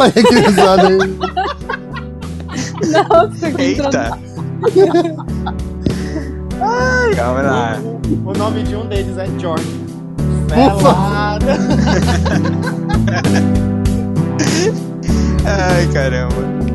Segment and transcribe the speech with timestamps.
[0.00, 0.98] Olha que risada aí.
[2.90, 4.18] Nossa, que Eita!
[7.14, 7.78] Calma lá.
[8.24, 9.66] O nome de um deles é George.
[10.48, 10.54] Ufa.
[10.54, 11.58] Pelada.
[15.44, 16.69] Ai, caramba.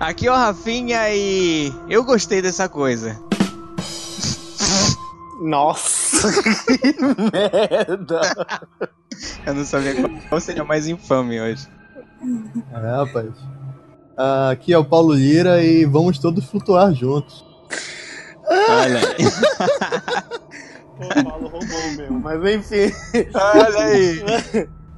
[0.00, 3.20] Aqui é o Rafinha e eu gostei dessa coisa.
[5.42, 6.94] Nossa, que
[7.30, 8.20] merda.
[9.44, 9.94] Eu não sabia
[10.30, 11.68] qual seria mais infame hoje.
[12.72, 13.28] É, rapaz.
[14.16, 17.44] Ah, aqui é o Paulo Lira e vamos todos flutuar juntos.
[18.48, 19.24] Olha aí.
[20.96, 22.20] Pô, o Paulo roubou mesmo.
[22.20, 22.94] Mas enfim.
[23.34, 24.24] Olha aí.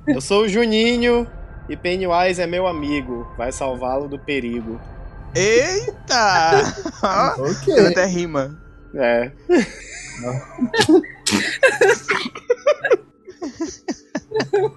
[0.06, 1.26] Eu sou o Juninho
[1.72, 3.26] e Pennywise é meu amigo.
[3.36, 4.78] Vai salvá-lo do perigo.
[5.34, 6.60] Eita!
[7.38, 7.74] Ok.
[7.74, 8.62] Deu até rima.
[8.94, 9.32] É.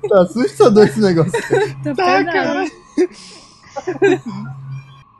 [0.10, 1.32] Tá assustador esse negócio.
[1.84, 2.66] Tá Tá, cara.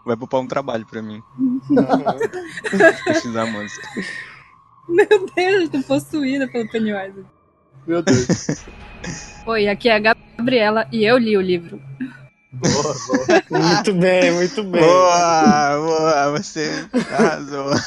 [0.06, 1.22] Vai poupar um trabalho pra mim.
[3.06, 3.88] Pesquisar a música.
[4.88, 7.26] Meu Deus, tô possuída pelo Pennywise.
[7.88, 8.28] Meu Deus.
[9.46, 11.80] Oi, aqui é a Gabriela e eu li o livro.
[12.52, 13.62] Boa, boa.
[13.62, 14.82] Muito bem, muito bem.
[14.82, 17.72] Boa, boa, você arrasou.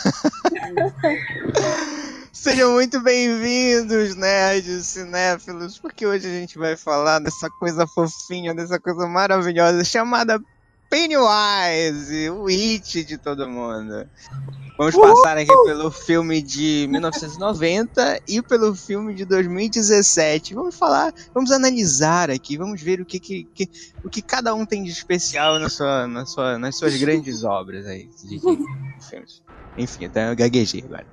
[2.33, 8.79] Sejam muito bem-vindos, nerds, cinéfilos, porque hoje a gente vai falar dessa coisa fofinha, dessa
[8.79, 10.41] coisa maravilhosa chamada
[10.89, 14.07] Pennywise, o hit de todo mundo.
[14.79, 20.55] Vamos passar aqui pelo filme de 1990 e pelo filme de 2017.
[20.55, 23.69] Vamos falar, vamos analisar aqui, vamos ver o que, que, que-
[24.05, 27.87] o que cada um tem de especial na sua, na sua, nas suas grandes obras
[27.87, 28.41] aí de, de
[29.09, 29.43] filmes.
[29.77, 31.07] Enfim, até eu gaguejei agora.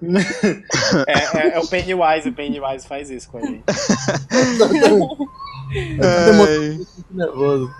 [1.06, 3.62] É, é- é o Pennywise, o Pennywise faz isso com a gente.
[6.02, 6.80] Ai.
[7.14, 7.70] Tô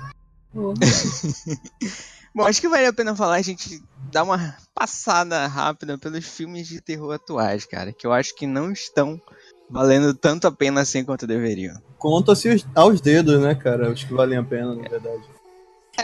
[2.34, 6.68] Bom, acho que vale a pena falar, a gente dar uma passada rápida pelos filmes
[6.68, 9.20] de terror atuais, cara, que eu acho que não estão
[9.68, 11.74] valendo tanto a pena assim quanto deveriam.
[11.98, 13.90] Conta-se os- aos dedos, né, cara?
[13.90, 15.22] Os que valem a pena, na verdade.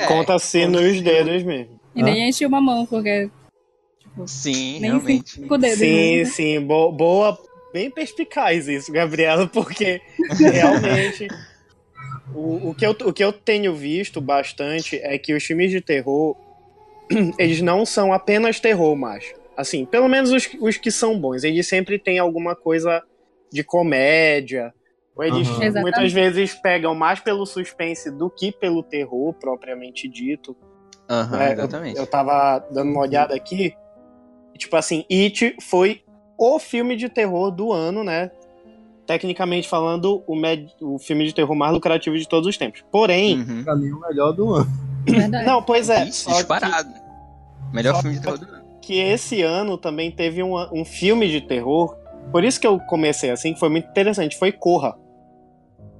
[0.07, 1.81] Conta-se nos dedos mesmo.
[1.95, 3.31] E nem enchi uma mão, porque.
[4.01, 5.31] Tipo, Sim, nem realmente.
[5.31, 5.79] cinco dedos.
[5.79, 6.25] Sim, né?
[6.27, 7.39] sim, bo- boa,
[7.73, 10.03] bem perspicaz isso, Gabriela, porque
[10.39, 11.33] realmente
[12.37, 15.81] o, o, que eu, o que eu tenho visto bastante é que os filmes de
[15.81, 16.37] terror
[17.39, 19.35] eles não são apenas terror, macho.
[19.57, 23.03] Assim, pelo menos os, os que são bons, eles sempre têm alguma coisa
[23.51, 24.75] de comédia.
[25.15, 25.49] Ou eles.
[25.49, 25.81] Exatamente.
[25.81, 30.55] muitas vezes pegam mais pelo suspense do que pelo terror propriamente dito.
[31.09, 31.97] Aham, É, exatamente.
[31.97, 33.75] Eu, eu tava dando uma olhada aqui.
[34.55, 36.03] e, Tipo assim, It foi
[36.39, 38.31] o filme de terror do ano, né?
[39.07, 42.85] Tecnicamente falando, o, med- o filme de terror mais lucrativo de todos os tempos.
[42.91, 43.63] Porém, Uhum.
[43.65, 44.71] Pra mim, o melhor do ano.
[45.05, 45.47] Verdade.
[45.47, 46.05] não, pois é.
[46.07, 46.93] Isso, só que, disparado.
[47.73, 48.65] Melhor só filme de terror do ano.
[48.83, 51.97] que esse ano também teve um, um filme de terror.
[52.33, 54.37] Por isso que eu comecei assim, que foi muito interessante.
[54.37, 54.97] Foi Corra.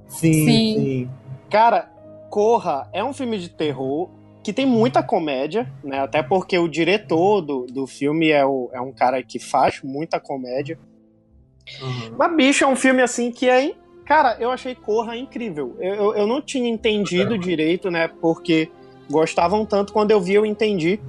[0.07, 0.75] Sim, Sim.
[0.75, 1.09] sim.
[1.49, 1.89] Cara,
[2.29, 4.09] Corra é um filme de terror
[4.43, 5.99] que tem muita comédia, né?
[5.99, 10.19] Até porque o diretor do, do filme é, o, é um cara que faz muita
[10.19, 10.77] comédia.
[11.81, 12.15] Uhum.
[12.17, 13.73] Mas, bicho, é um filme assim que é.
[14.05, 15.75] Cara, eu achei Corra incrível.
[15.79, 18.07] Eu, eu, eu não tinha entendido direito, né?
[18.21, 18.69] Porque
[19.09, 20.99] gostavam tanto, quando eu vi, eu entendi.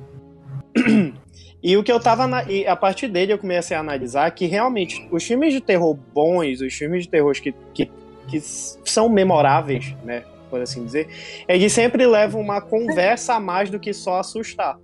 [1.61, 2.27] E o que eu tava.
[2.29, 5.93] na- E a partir dele eu comecei a analisar que realmente os filmes de terror
[6.15, 7.91] bons, os filmes de terror que, que,
[8.29, 10.23] que são memoráveis, né?
[10.49, 11.09] Por assim dizer,
[11.49, 14.79] eles sempre levam uma conversa a mais do que só assustar.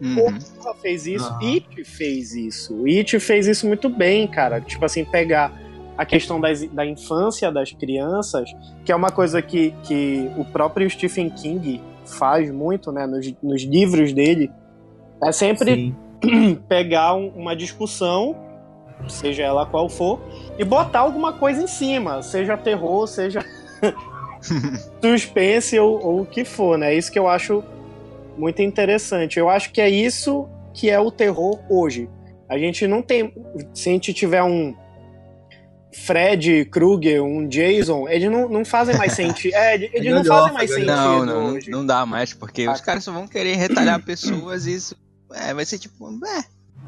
[0.00, 0.14] Uhum.
[0.14, 1.38] Porra fez isso, Aham.
[1.42, 2.84] It fez isso.
[2.86, 4.60] It fez isso muito bem, cara.
[4.60, 5.52] Tipo assim, pegar
[5.96, 8.50] a questão das, da infância das crianças,
[8.84, 13.62] que é uma coisa que, que o próprio Stephen King faz muito, né, nos, nos
[13.64, 14.50] livros dele.
[15.24, 16.56] É sempre Sim.
[16.68, 18.36] pegar um- uma discussão,
[19.08, 20.20] seja ela qual for,
[20.58, 23.42] e botar alguma coisa em cima, seja terror, seja
[25.00, 26.94] suspense ou, ou o que for, né?
[26.94, 27.62] Isso que eu acho
[28.36, 29.38] muito interessante.
[29.38, 32.08] Eu acho que é isso que é o terror hoje.
[32.48, 33.32] A gente não tem.
[33.74, 34.74] Se a gente tiver um
[36.04, 39.54] Fred Krueger, um Jason, eles não, não fazem mais sentido.
[39.54, 41.70] É, eles não galhofa, fazem mais sentido Não, não, hoje.
[41.70, 42.84] não dá mais, porque os Ah.
[42.84, 44.96] caras só vão querer retalhar pessoas e isso
[45.34, 46.06] é, vai ser tipo.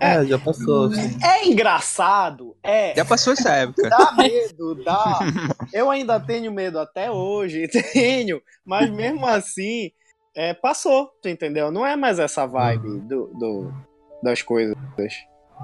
[0.00, 0.84] É, É, já passou.
[0.84, 1.18] Assim.
[1.24, 2.94] É engraçado, é.
[2.94, 3.88] Já passou essa época.
[3.88, 5.18] Dá medo, dá.
[5.72, 8.40] Eu ainda tenho medo até hoje, tenho.
[8.64, 9.90] Mas mesmo assim,
[10.38, 11.72] é, passou, tu entendeu?
[11.72, 13.74] Não é mais essa vibe do, do
[14.22, 14.76] das coisas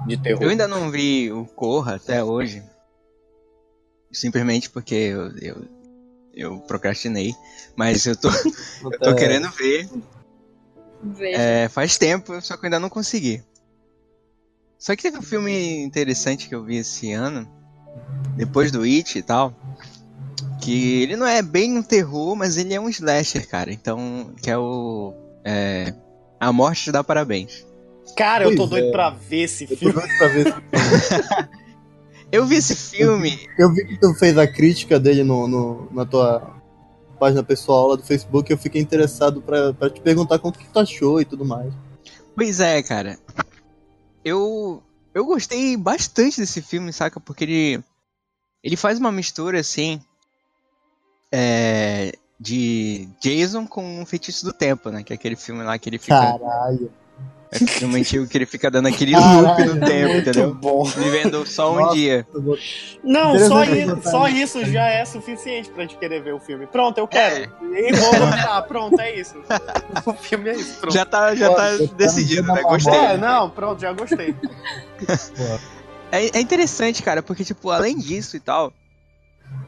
[0.05, 0.43] de terror.
[0.43, 2.61] Eu ainda não vi o Corra até hoje.
[4.11, 5.65] Simplesmente porque eu, eu,
[6.33, 7.33] eu procrastinei.
[7.73, 8.27] Mas eu tô,
[8.83, 9.89] eu tô É, querendo ver.
[11.21, 13.41] É, faz tempo, só que eu ainda não consegui.
[14.77, 17.47] Só que teve um filme interessante que eu vi esse ano,
[18.35, 19.55] depois do It e tal,
[20.65, 23.71] que ele não é bem um terror, mas ele é um slasher, cara.
[23.71, 25.13] Então, que é o
[25.43, 25.93] é,
[26.39, 27.65] A Morte te dá parabéns.
[28.17, 28.91] Cara, eu tô Pois doido é.
[28.91, 29.93] pra ver esse Eu tô filme.
[29.93, 30.53] doido pra ver
[31.01, 31.49] se-
[32.31, 36.05] Eu vi esse filme, Eu vi que tu fez a crítica dele no, no- na
[36.05, 36.55] tua
[37.19, 38.51] página pessoal lá do Facebook.
[38.51, 41.71] Eu fiquei interessado pra, pra te perguntar quanto que tu achou e tudo mais.
[42.35, 43.17] Pois é, cara.
[44.23, 44.81] Eu
[45.13, 47.19] eu gostei bastante desse filme, saca?
[47.19, 47.83] Porque ele
[48.63, 50.01] ele faz uma mistura assim
[51.31, 55.03] é, de Jason com o Feitiço do Tempo, né?
[55.03, 56.91] Que é aquele filme lá que ele fica Caralho.
[57.51, 60.53] é um filme antigo que ele fica dando aquele Caralho, loop no tempo, Muito entendeu?
[60.53, 60.83] bom.
[60.83, 61.95] Vivendo só um Nossa.
[61.95, 62.27] dia.
[62.33, 62.57] Vou-
[63.03, 64.65] Não, só, isso, só isso.
[64.65, 66.67] já é suficiente pra gente querer ver o filme.
[66.67, 67.51] Pronto, eu quero.
[67.73, 69.35] E vou botar, pronto, é isso.
[70.05, 70.93] O filme é isso, pronto.
[70.93, 72.61] Já tá, já tá Pô, decidido, tá né?
[72.61, 72.93] uma Gostei.
[72.93, 74.35] É, não, pronto, já gostei.
[76.11, 78.73] É, é interessante, cara, porque, tipo, além disso e tal,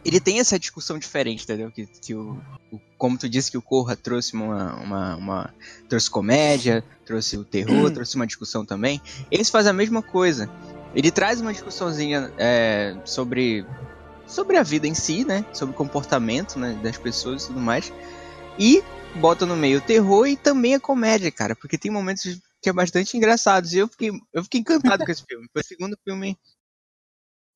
[0.06, 1.72] ele tem essa discussão diferente, entendeu?
[1.72, 2.42] Que, que o,
[2.72, 5.54] o- como tu disse que o Corra trouxe uma, uma, uma-
[5.90, 9.02] trouxe comédia, trouxe o terror, trouxe uma discussão também.
[9.32, 10.50] Esse faz a mesma coisa.
[10.96, 13.66] Ele traz uma discussãozinha é, sobre
[14.26, 15.46] sobre a vida em si, né?
[15.54, 17.92] Sobre o comportamento né, das pessoas e tudo mais.
[18.60, 18.84] E
[19.16, 22.74] bota no meio o terror e também a comédia, cara, porque tem momentos que é
[22.74, 23.72] bastante engraçados.
[23.74, 25.48] E eu fiquei, eu fiquei encantado com esse filme.
[25.54, 26.38] Foi o segundo filme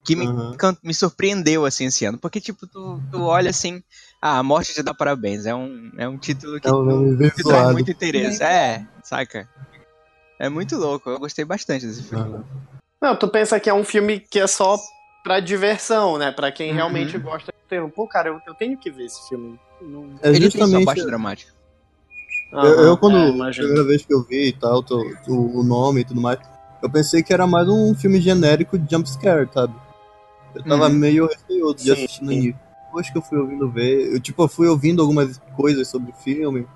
[0.03, 0.55] que me, Uhum.
[0.83, 2.17] me surpreendeu assim esse ano.
[2.17, 3.83] Porque, tipo, tu, tu olha assim,
[4.21, 5.45] ah, a morte te dá parabéns.
[5.45, 7.73] É um, é um título que, É um que traz zoado.
[7.73, 8.41] muito interesse.
[8.43, 9.47] É, saca?
[10.39, 11.09] É muito louco.
[11.09, 12.29] Eu gostei bastante desse filme.
[12.29, 12.43] Uhum.
[13.01, 14.75] Não, tu pensa que é um filme que é só
[15.23, 16.31] pra diversão, né?
[16.31, 16.75] Pra quem Uhum.
[16.75, 17.89] realmente gosta de terror.
[17.91, 19.59] Pô, cara, eu, eu tenho que ver esse filme.
[19.81, 20.15] Não...
[20.23, 20.85] É Ele tem sua justamente.
[20.85, 21.51] parte dramática.
[22.51, 23.17] Eu, eu, quando.
[23.17, 26.19] é, a primeira vez que eu vi e tal, tu- tu- o nome e tudo
[26.19, 26.37] mais,
[26.83, 29.73] eu pensei que era mais um filme genérico de jumpscare, sabe?
[30.55, 30.93] Eu tava Uhum.
[30.95, 32.59] meio receoso de assistir no início.
[32.85, 36.15] Depois que eu fui ouvindo ver, eu tipo, eu fui ouvindo algumas coisas sobre o
[36.15, 36.67] filme.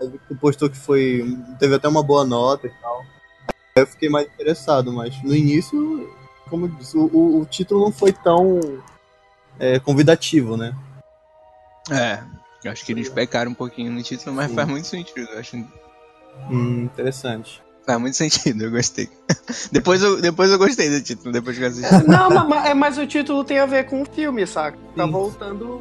[0.00, 1.24] Aí tu postou que foi.
[1.58, 3.00] Teve até uma boa nota e tal.
[3.76, 6.08] Aí eu fiquei mais interessado, mas no início,
[6.48, 8.60] como eu disse, o, o- o título não foi tão
[9.58, 10.74] é, convidativo, né?
[11.90, 12.22] É.
[12.64, 14.54] Eu acho que eles pecaram um pouquinho no título, mas Sim.
[14.56, 15.28] faz muito sentido.
[15.32, 15.56] Eu acho
[16.50, 17.62] Hum, interessante.
[17.86, 19.08] Faz muito sentido, eu gostei.
[19.70, 22.06] depois, eu, depois eu gostei do título, depois que eu assisti.
[22.08, 24.76] Não, mas, mas- é, mas o título tem a ver com o filme, saca?
[24.96, 25.12] Tá Sim.
[25.12, 25.80] voltando.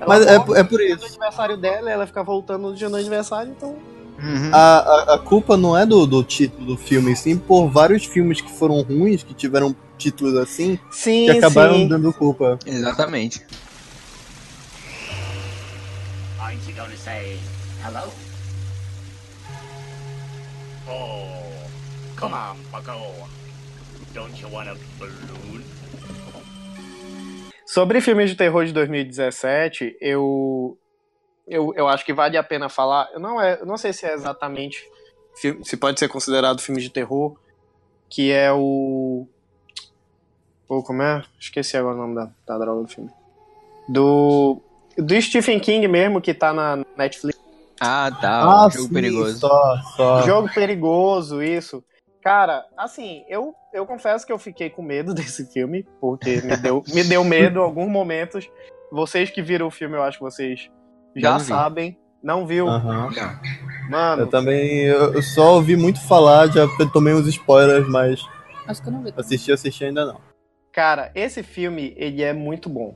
[0.00, 1.06] Ela Mas é, volta é por no isso.
[1.06, 3.76] aniversário dela, ela fica voltando no dia do aniversário, então.
[4.18, 4.50] Uhum.
[4.52, 8.40] A, a, a culpa não é do, do título do filme, sim por vários filmes
[8.40, 11.88] que foram ruins, que tiveram títulos assim, Sim, que acabaram sim.
[11.88, 12.58] dando culpa.
[12.64, 13.44] Exatamente.
[16.40, 17.38] Aren't you gonna say
[17.82, 18.10] hello?
[20.88, 23.28] Oh, come on, bucko.
[24.12, 25.64] Don't you want a balloon?
[27.66, 30.78] Sobre filmes de terror de 2017, eu,
[31.48, 33.10] eu, eu acho que vale a pena falar.
[33.12, 34.88] Eu não, é, eu não sei se é exatamente.
[35.34, 37.36] Se pode ser considerado filme de terror.
[38.08, 39.26] Que é o.
[40.68, 41.24] Pô, como é?
[41.40, 43.10] Esqueci agora o nome da, da droga do filme.
[43.88, 44.60] Do.
[44.96, 47.43] Do Stephen King mesmo, que tá na Netflix.
[47.84, 48.66] Ah, tá.
[48.66, 49.38] um jogo sim, perigoso.
[49.38, 50.22] Só, só.
[50.22, 51.84] Jogo perigoso, isso.
[52.22, 56.82] Cara, assim, eu, eu confesso que eu fiquei com medo desse filme, porque me deu,
[56.88, 58.50] me deu medo em alguns momentos.
[58.90, 60.70] Vocês que viram o filme, eu acho que vocês
[61.14, 61.44] já Não vi.
[61.46, 61.98] sabem.
[62.22, 62.66] Não viu?
[62.68, 63.10] Aham.
[63.10, 63.90] Não.
[63.90, 64.84] Mano, Eu também.
[64.84, 68.24] Eu, eu só ouvi muito falar, já tomei uns spoilers, mas
[68.66, 69.12] Acho que eu não vi.
[69.14, 70.20] assistir, assistir ainda não.
[70.72, 72.94] cara, esse filme, ele é muito bom.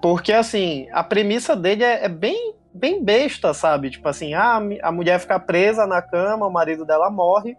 [0.00, 3.90] Porque, assim, a premissa dele é, é bem, bem besta, sabe?
[3.90, 7.56] Tipo assim, ah, a a mulher fica presa na cama, o marido dela morre.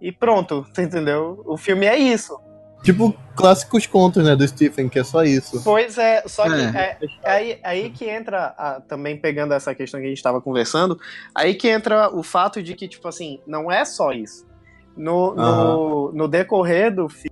[0.00, 1.42] E pronto, entendeu?
[1.46, 2.38] O filme é isso.
[2.82, 5.62] Tipo clássicos contos, né, do Stephen, que é só isso.
[5.64, 6.78] Pois é, só que É.
[6.78, 10.40] é, é aí, aí que entra, a- também pegando essa questão que a gente estava
[10.40, 10.96] conversando,
[11.34, 14.46] aí que entra o fato de que, tipo assim, não é só isso.
[14.96, 17.30] No, no, no decorrer do filme,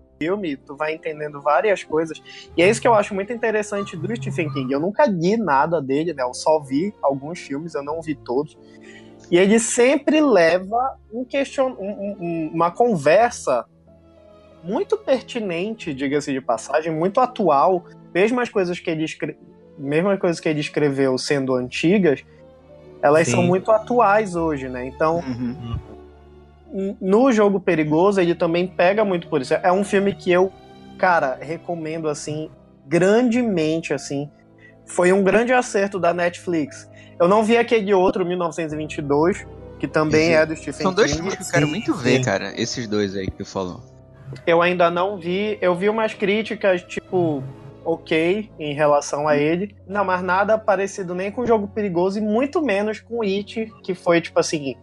[0.67, 2.23] tu vai entendendo várias coisas,
[2.57, 4.73] e é isso que eu acho muito interessante do Stephen King.
[4.73, 6.23] Eu nunca li nada dele, né?
[6.23, 8.57] Eu só vi alguns filmes, eu não vi todos.
[9.31, 11.75] E ele sempre leva um question...
[11.79, 13.65] um- um- uma conversa
[14.63, 19.37] muito pertinente, diga-se de passagem, muito atual, mesmo as coisas que ele escre...
[19.79, 22.25] mesmo as coisas que ele escreveu sendo antigas,
[23.03, 23.33] elas Sim.
[23.33, 24.87] são muito atuais hoje, né?
[24.87, 25.79] Então, Uhum.
[27.01, 29.55] No jogo perigoso ele também pega muito por isso.
[29.55, 30.53] É um filme que eu,
[30.99, 32.51] cara, recomendo assim
[32.87, 34.29] grandemente assim.
[34.87, 36.89] Foi um grande acerto da Netflix.
[37.21, 39.47] Eu não vi aquele outro 1922,
[39.79, 41.23] que também Esse- é do Stephen São dois King.
[41.23, 42.23] filmes que eu quero Sim, muito ver, sim.
[42.23, 42.61] cara.
[42.61, 43.81] Esses dois aí que tu falou.
[44.47, 45.57] Eu ainda não vi.
[45.61, 47.43] Eu vi umas críticas, tipo,
[47.85, 49.77] ok em relação a ele.
[49.87, 53.95] Não, mas nada parecido nem com o jogo perigoso e muito menos com It, que
[53.95, 54.75] foi, tipo assim.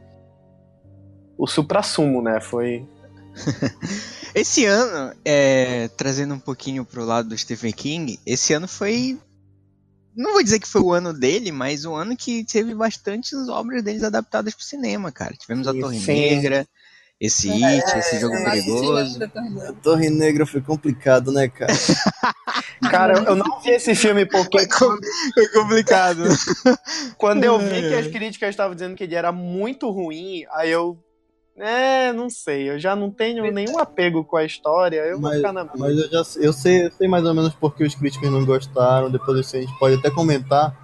[1.42, 2.40] O supra-sumo, né?
[2.40, 2.86] Foi.
[4.36, 9.18] Esse ano, é, trazendo um pouquinho pro lado do Stephen King, esse ano foi.
[10.16, 13.84] Não vou dizer que foi o ano dele, mas um ano que teve bastantes obras
[13.84, 15.34] deles adaptadas pro cinema, cara.
[15.36, 16.14] Tivemos a Torre sim.
[16.14, 16.68] Negra,
[17.20, 19.20] esse It, esse Jogo Eu Perigoso.
[19.68, 21.74] A Torre Negra foi complicado, né, cara?
[22.90, 26.24] Cara, eu- eu não vi esse filme porque Foi complicado.
[27.18, 30.98] quando eu vi que as críticas estavam dizendo que ele era muito ruim, aí eu.
[31.62, 35.38] É, não sei, eu já não tenho nenhum apego com a história, eu vou Mas,
[35.38, 35.76] ficar na minha.
[35.78, 39.12] mas eu já eu sei, eu sei mais ou menos porque os críticos não gostaram,
[39.12, 40.76] depois a gente pode até comentar.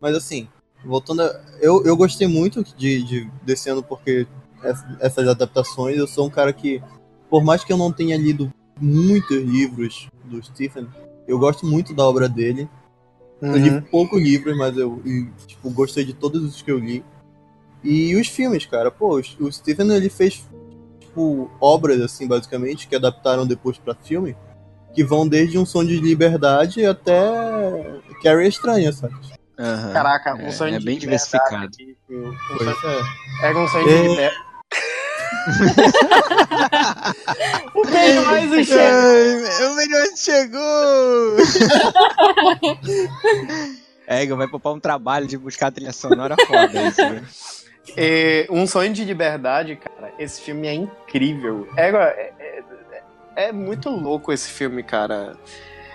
[0.00, 0.48] Mas assim,
[0.84, 4.26] voltando a, eu, eu gostei muito de, de- desse ano porque
[4.64, 6.82] ess- essas adaptações, eu sou um cara que,
[7.30, 10.88] por mais que eu não tenha lido muitos livros do Stephen,
[11.28, 12.68] eu gosto muito da obra dele.
[13.40, 13.80] Eu li Uhum.
[13.82, 15.00] poucos livros, mas eu
[15.46, 17.04] tipo, gostei de todos os que eu li.
[17.82, 20.44] E os filmes, cara, pô, o Stephen ele fez
[21.00, 24.36] tipo obras assim, basicamente, que adaptaram depois pra filme,
[24.94, 27.20] que vão desde um som de liberdade até
[28.22, 29.14] Carrie Estranha, sabe?
[29.58, 29.92] Aham.
[29.92, 31.68] Caraca, um É, sonho é de bem diversificado.
[32.10, 32.76] Um sonho-
[33.42, 33.46] é.
[33.46, 34.02] Era um sonho de É.
[34.02, 34.48] liberdade.
[37.74, 38.78] o beijo mais o chefe.
[38.78, 41.36] Ai, o melhor chegou!
[44.06, 47.22] é, vai poupar um trabalho de buscar a trilha sonora foda isso, né?
[47.96, 50.12] É, um sonho de liberdade, cara.
[50.18, 51.68] Esse filme é incrível.
[51.76, 52.62] É, é, é-
[53.48, 55.36] é muito louco esse filme, cara.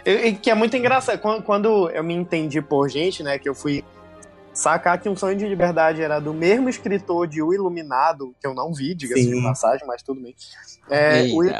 [0.06, 1.20] E- e que é muito engraçado.
[1.20, 3.84] Quando, quando eu me entendi por gente, né, que eu fui
[4.54, 8.54] sacar que um sonho de liberdade era do mesmo escritor de O Iluminado, que eu
[8.54, 10.36] não vi, diga-se de passagem, mas tudo bem.
[10.90, 11.56] É, o, Eita,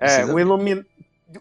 [0.00, 0.84] É, Precisa- o Ilumin...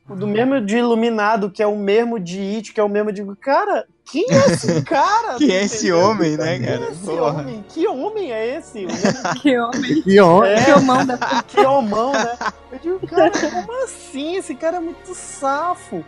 [0.10, 3.24] Do mesmo de Iluminado, que é o mesmo de It, que é o mesmo de.
[3.38, 5.36] Cara, quem é esse cara?
[5.38, 6.00] Quem é esse Entendeu?
[6.00, 6.92] homem, né, Quem é cara?
[6.92, 7.40] esse Porra.
[7.42, 7.66] homem?
[7.70, 8.88] Que homem é esse?
[9.42, 10.04] Que homem.
[10.06, 10.64] E ontem, É.
[10.66, 12.38] Que homão da que homão, né?
[12.72, 14.36] Eu digo, cara, como assim?
[14.36, 16.04] Esse cara é muito safo.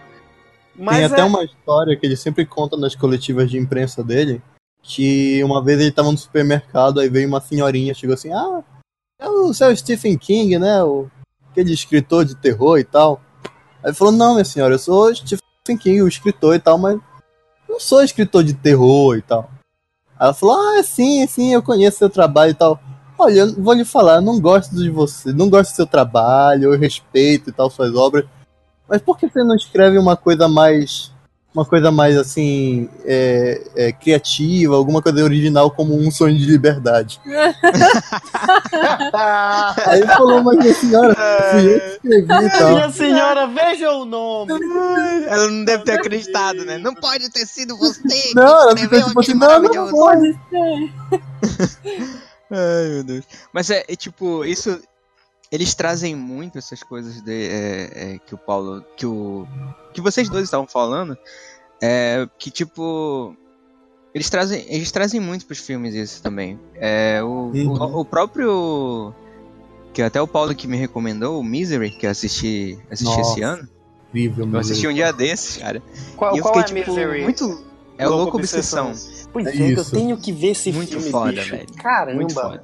[0.76, 1.26] Mas tem até é...
[1.26, 4.42] uma história que ele sempre conta nas coletivas de imprensa dele,
[4.82, 8.64] que uma vez ele tava no supermercado, aí veio uma senhorinha, chegou assim, ah,
[9.20, 10.82] é o seu Stephen King, né?
[10.84, 11.08] O,
[11.52, 13.22] aquele escritor de terror e tal.
[13.84, 16.98] Aí ele falou, não, minha senhora, eu sou Stephen King, o escritor e tal, mas
[17.70, 19.50] não sou escritor de terror e tal.
[20.20, 22.80] Ela falou, ah, sim, sim, eu conheço seu trabalho e tal.
[23.18, 26.80] Olha, eu vou lhe falar, não gosto de você, não gosto do seu trabalho, eu
[26.80, 28.26] respeito e tal suas obras.
[28.88, 31.12] Mas por que você não escreve uma coisa mais.
[31.54, 32.88] Uma coisa mais assim.
[33.06, 37.20] é, é, criativa, alguma coisa original como um sonho de liberdade?
[39.86, 41.16] Aí ele falou, mas minha senhora,
[41.52, 42.74] fui eu que escrevi e tal.
[42.74, 44.54] Minha senhora, veja o nome.
[45.28, 46.78] Ela não deve ter acreditado, né?
[46.78, 49.92] Não pode ter sido você Não, ela que ficou escreveu tipo assim, aquele não, não.
[49.92, 50.94] Pode ser.
[52.52, 53.26] Ai, meu Deus.
[53.54, 54.82] Mas é, é tipo, isso.
[55.52, 58.84] Eles trazem muito essas coisas de, é, é, que o Paulo.
[58.96, 59.48] Que o.
[59.94, 61.18] Que vocês dois estavam falando.
[61.82, 63.36] É, que tipo.
[64.14, 66.60] Eles trazem, eles trazem muito pros filmes isso também.
[66.76, 67.74] É, o, Uhum.
[67.74, 69.14] o, o próprio.
[69.94, 73.42] Que até o Paulo que me recomendou, o Misery, que eu assisti, assisti Nossa, esse
[73.42, 73.68] ano.
[74.10, 75.82] Incrível, Eu assisti um dia desses, cara.
[76.16, 77.24] Qual, e eu qual fiquei, é tipo, Misery?
[77.24, 77.64] muito.
[77.98, 78.94] É o Louco Obsessão.
[79.34, 79.92] Pois É é, eu isso.
[79.92, 81.52] tenho que ver esse Muito filme, foda, bicho.
[81.52, 81.74] velho.
[81.74, 82.16] Caramba.
[82.16, 82.64] Muito foda.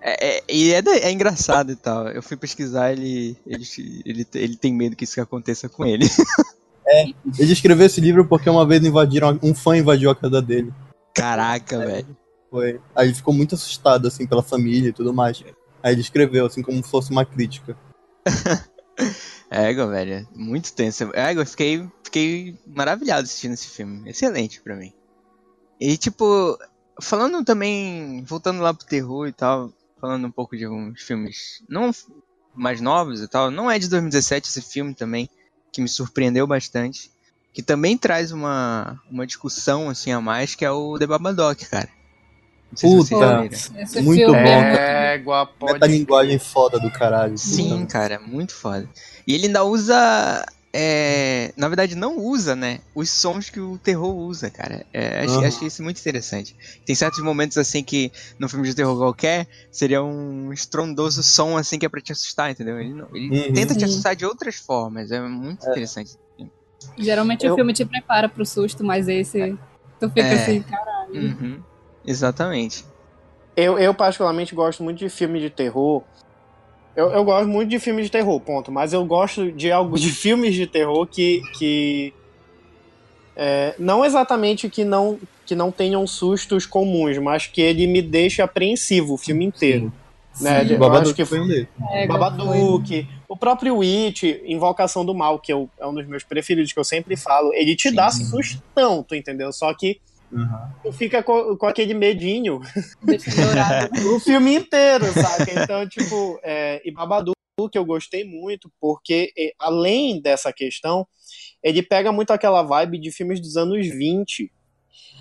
[0.00, 2.08] É, é- e é, é engraçado e tal.
[2.08, 3.64] Eu fui pesquisar, ele, ele,
[4.04, 6.06] ele, ele tem medo que isso aconteça com ele.
[7.38, 9.38] Ele escreveu esse livro porque uma vez invadiram.
[9.42, 10.72] Um fã invadiu a casa dele.
[11.14, 12.16] Caraca, velho.
[12.50, 12.80] Foi.
[12.96, 15.42] Aí ele ficou muito assustado, assim, pela família e tudo mais.
[15.82, 17.76] Aí ele escreveu, assim, como se fosse uma crítica.
[19.50, 20.26] Égua, velho.
[20.34, 21.10] Muito tenso.
[21.14, 24.08] Égua, eu fiquei, fiquei maravilhado assistindo esse filme.
[24.08, 24.92] Excelente pra mim.
[25.80, 26.58] E, tipo,
[27.00, 31.90] falando também, voltando lá pro terror e tal, falando um pouco de alguns filmes não
[32.54, 35.28] mais novos e tal, não é de 2017 esse filme também,
[35.72, 37.10] que me surpreendeu bastante,
[37.52, 41.88] que também traz uma, uma discussão assim a mais, que é o The Babadook, cara.
[42.74, 43.48] Se Puta.
[43.76, 45.14] Esse Muito filme bom, é cara.
[45.14, 47.36] Égua, pode Metalinguagem foda do caralho.
[47.36, 48.88] Sim, cara, muito foda.
[49.26, 50.46] E ele ainda usa.
[50.72, 52.78] É, na verdade, não usa, né?
[52.94, 54.86] Os sons que o terror usa, cara.
[54.92, 55.46] É, Aham.
[55.46, 56.54] achei isso muito interessante.
[56.86, 61.78] Tem certos momentos assim que, num filme de terror qualquer, seria um estrondoso som assim
[61.78, 62.78] que é pra te assustar, entendeu?
[62.80, 63.52] Ele, não- ele Uhum.
[63.52, 65.10] tenta te assustar de outras formas.
[65.10, 66.10] É muito interessante.
[66.98, 69.56] Geralmente Eu- o filme te prepara pro susto, mas esse.
[69.98, 70.34] Tu fica É.
[70.34, 71.14] assim, caralho.
[71.14, 71.60] Uhum.
[72.06, 72.84] Exatamente.
[73.56, 76.04] Eu, eu particularmente gosto muito de filme de terror.
[77.00, 78.70] Eu, eu gosto muito de filme de terror, ponto.
[78.70, 81.40] Mas eu gosto de algo de filmes de terror que.
[81.58, 82.12] que
[83.36, 88.42] é, não exatamente que não, que não tenham sustos comuns, mas que ele me deixe
[88.42, 89.92] apreensivo o filme inteiro.
[90.40, 90.64] Né?
[90.64, 90.72] Sim.
[90.74, 91.68] Eu Babadook acho que foi um deles.
[91.92, 96.72] É, Babadook, o próprio It, Invocação do Mal, que eu- é um dos meus preferidos,
[96.72, 97.94] que eu sempre falo, ele te Sim.
[97.94, 99.52] dá sustão, tu entendeu?
[99.52, 100.00] Só que
[100.32, 100.68] Uhum.
[100.84, 102.60] tu fica com, com aquele medinho
[104.14, 105.50] o filme inteiro, saca?
[105.52, 107.34] Então, tipo, é, e Babadook
[107.74, 111.06] eu gostei muito, porque além dessa questão,
[111.62, 114.50] ele pega muito aquela vibe de filmes dos anos 20.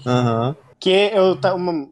[0.05, 0.55] Aham.
[0.79, 1.37] Que eu,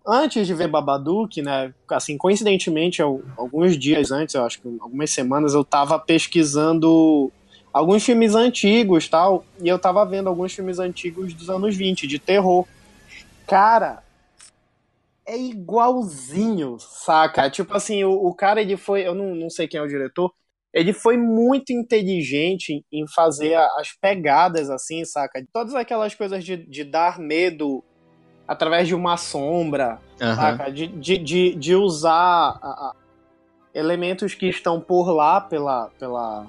[0.08, 5.10] antes de ver Babadook, né, assim, coincidentemente, eu- alguns dias antes, eu acho que algumas
[5.12, 7.30] semanas, eu tava pesquisando
[7.74, 12.18] alguns filmes antigos tal, e eu tava vendo alguns filmes antigos dos anos 20, de
[12.18, 12.66] terror.
[13.48, 14.04] Cara,
[15.26, 17.50] é igualzinho, saca?
[17.50, 20.32] Tipo assim, o, o cara, ele foi, eu não, não sei quem é o diretor,
[20.74, 25.44] ele foi muito inteligente em fazer as pegadas, assim, saca?
[25.52, 27.84] Todas aquelas coisas de, de dar medo
[28.48, 30.36] através de uma sombra, Aham.
[30.36, 30.72] saca?
[30.72, 32.94] De, de, de, de usar a- a-
[33.74, 36.48] elementos que estão por lá pela, pela,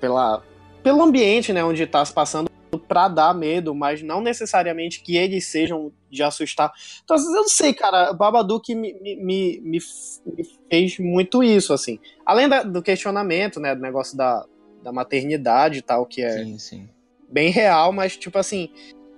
[0.00, 0.42] pela,
[0.82, 2.45] pelo ambiente, né, onde está se passando
[2.88, 6.72] pra dar medo, mas não necessariamente que eles sejam de assustar.
[7.04, 11.98] Então, eu não sei, cara, Babadook me, me, me, me fez muito isso, assim.
[12.24, 14.44] Além da- do questionamento, né, do negócio da,
[14.82, 16.88] da maternidade e tal, que é Sim, sim.
[17.28, 18.68] bem real, mas tipo assim,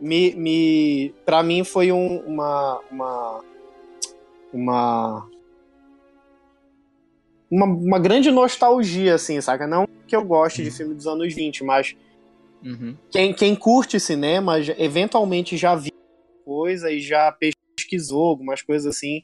[0.01, 3.45] me, me para mim foi um- uma uma
[4.53, 5.29] uma
[7.51, 9.67] uma, uma grande nostalgia assim, saca?
[9.67, 11.95] Não que eu goste de filme dos anos 20, mas
[12.63, 12.97] Uhum.
[13.11, 15.93] quem, quem curte cinema eventualmente já viu
[16.45, 19.23] coisa e já pesquisou algumas coisas assim.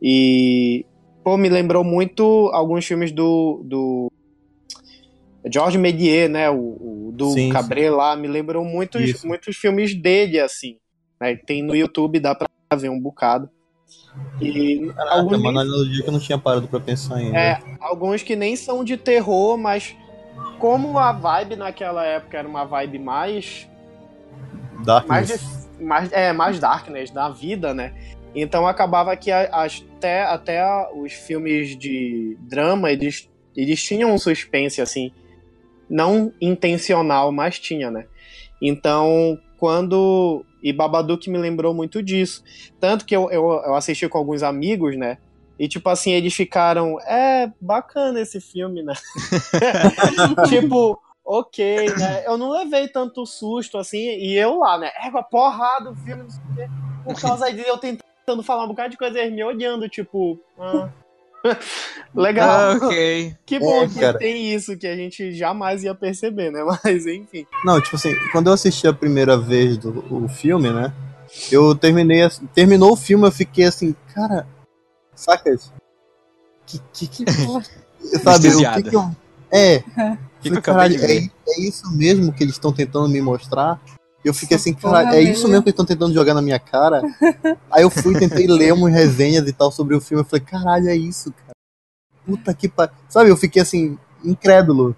[0.00, 0.86] E
[1.24, 4.10] pô, me lembrou muito alguns filmes do, do
[5.52, 9.26] George Méliès, né, o, o do Sim, Cabré lá, me lembrou muitos, Isso.
[9.26, 10.78] muitos filmes dele assim.
[11.20, 11.36] Né?
[11.36, 13.50] Tem no YouTube, dá pra ver um bocado.
[14.40, 17.36] E Caraca, alguns, uma analogia que eu não tinha parado pra pensar ainda.
[17.36, 19.96] é, alguns que nem são de terror, mas
[20.58, 23.68] como a vibe naquela época era uma vibe mais
[25.06, 25.68] mais, Darkness.
[25.78, 27.94] de- mais, é, mais darkness da vida, né?
[28.34, 34.80] Então acabava que as- até, até os filmes de drama, eles, eles tinham um suspense,
[34.80, 35.12] assim,
[35.90, 38.06] não intencional, mas tinha, né?
[38.60, 40.44] Então, quando...
[40.62, 42.42] E Babadook me lembrou muito disso.
[42.80, 45.18] Tanto que eu, eu, eu assisti com alguns amigos, né?
[45.58, 47.00] E, tipo assim, eles ficaram...
[47.00, 48.94] É, bacana esse filme, né?
[50.48, 52.24] tipo, ok, né?
[52.26, 54.90] Eu não levei tanto susto assim, e eu lá, né?
[55.04, 56.66] Égua, porrada, o filme, não sei o quê.
[57.04, 60.38] Por causa de eu tentando falar um bocado de coisa, eles me olhando, tipo.
[60.58, 60.88] ah.
[62.14, 62.48] Legal.
[62.48, 63.34] Ah, ok.
[63.46, 64.18] Que bom É, que cara.
[64.18, 66.62] tem isso, que a gente jamais ia perceber, né?
[66.84, 67.46] Mas, enfim.
[67.64, 70.92] Não, tipo assim, quando eu assisti a primeira vez do, o filme, né?
[71.50, 72.22] Eu terminei.
[72.22, 74.46] assim- Terminou o filme, eu fiquei assim, cara.
[75.18, 75.58] Saca?
[76.64, 76.78] Que.
[76.92, 77.24] que, que
[78.22, 78.48] sabe?
[78.48, 79.10] O que, que eu.
[79.50, 79.80] É.
[80.40, 83.80] que Falei, caralho, é, é isso mesmo que eles estão tentando me mostrar?
[84.24, 87.02] Eu fiquei assim, cara, é isso mesmo que eles estão tentando jogar na minha cara?
[87.70, 90.22] Aí eu fui, tentei ler umas resenhas e tal sobre o filme.
[90.22, 91.52] Eu falei, caralho, é isso, cara.
[92.24, 92.94] Puta que pariu.
[93.08, 94.94] Sabe, eu fiquei assim, incrédulo.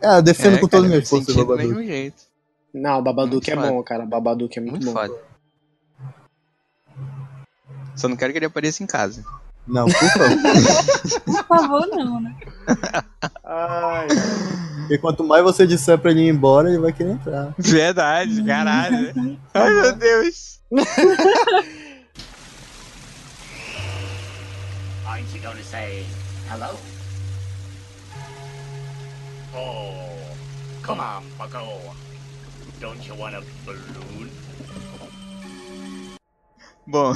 [0.00, 2.12] É, defendo É, com cara, todas as minhas forças, do Babadook.
[2.74, 3.68] Não, Babadook Muito é foda.
[3.68, 4.06] bom, cara.
[4.06, 4.92] Babadook é muito, Muito bom.
[4.92, 5.31] foda.
[7.96, 9.24] Só não quero que ele apareça em casa.
[9.66, 10.28] Não, por favor.
[11.24, 12.34] Por favor, não, né?
[13.44, 14.08] Ai,
[14.80, 17.54] Porque quanto mais você disser pra ele ir embora, ele vai querer entrar.
[17.56, 19.12] Verdade, caralho.
[19.54, 20.60] Ai, meu Deus.
[25.06, 26.04] Aren't you going to say
[26.48, 26.76] hello?
[29.54, 30.08] Oh,
[30.82, 31.94] come on, bucko.
[32.80, 34.30] Don't you want a balloon?
[36.86, 37.12] Bom,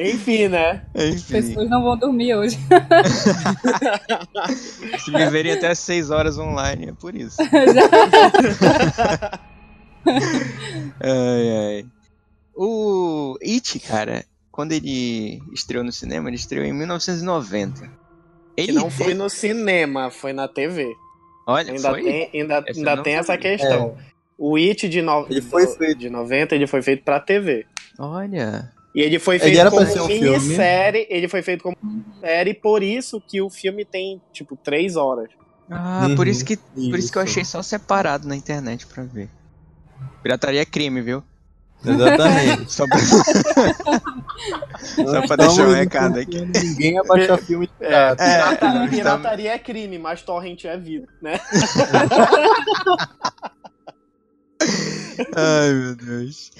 [0.00, 0.82] enfim, né?
[0.94, 1.32] enfim.
[1.32, 2.58] Pessoas não vão dormir hoje.
[4.98, 7.36] Se me verem até 6 horas online, é por isso.
[11.02, 11.50] Ai,
[11.82, 11.86] ai.
[12.54, 17.80] O It, cara, quando ele estreou no cinema, ele estreou em 1990.
[17.82, 17.88] Que
[18.56, 20.86] Ele não foi no cinema, foi na TV.
[21.46, 22.02] Olha, Ainda foi?
[22.02, 23.96] tem, ainda, Essa ainda tem essa questão.
[24.36, 25.26] O It de, no...
[25.28, 25.98] Ele foi feito.
[25.98, 27.66] de 90, ele foi feito pra TV.
[28.02, 28.72] Olha.
[28.94, 30.38] E ele foi Ele feito era pra como ser um filme.
[30.38, 31.76] minissérie, ele foi feito como
[32.18, 35.28] série, por isso que o filme tem, tipo, três horas.
[35.70, 39.04] Ah, por Uhum, isso que por isso que eu achei só separado na internet pra
[39.04, 39.28] ver.
[40.22, 41.22] Pirataria é crime, viu?
[41.84, 42.70] Exatamente.
[42.72, 42.98] Só pra,
[45.06, 46.38] só pra deixar um recado aqui.
[46.40, 48.66] Ninguém ia baixar filme de É, pirata.
[48.66, 51.40] É, pirataria é crime, mas torrent é vida, né?
[55.34, 56.50] Ai, meu Deus.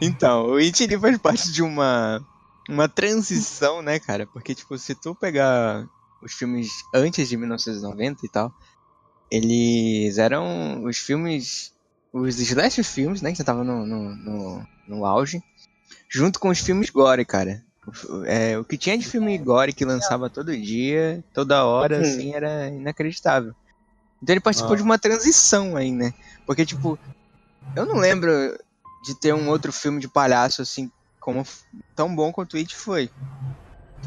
[0.00, 2.24] Então, o It ele faz parte de uma
[2.68, 4.26] uma transição, né, cara?
[4.32, 5.88] Porque tipo, se tu pegar
[6.22, 8.52] os filmes antes de 1990 e tal,
[9.30, 11.72] eles eram os filmes
[12.12, 15.40] os slash filmes, né, que já estavam no, no, no, no auge,
[16.10, 17.62] junto com os filmes gore, cara.
[18.08, 22.00] O- É, o que tinha de filme gore que lançava todo dia, toda hora, Hum.
[22.00, 23.54] assim, era inacreditável.
[24.22, 24.76] Então ele participou Ah.
[24.76, 26.12] de uma transição aí, né?
[26.46, 26.98] Porque, tipo,
[27.76, 28.30] eu não lembro
[29.02, 31.44] de ter um outro filme de palhaço assim como
[31.94, 33.10] tão bom quanto It foi.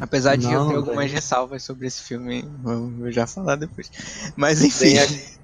[0.00, 1.14] Apesar de eu Não, ter algumas velho.
[1.14, 3.90] ressalvas sobre esse filme, eu vou já falar depois.
[4.36, 5.34] Mas enfim, Tem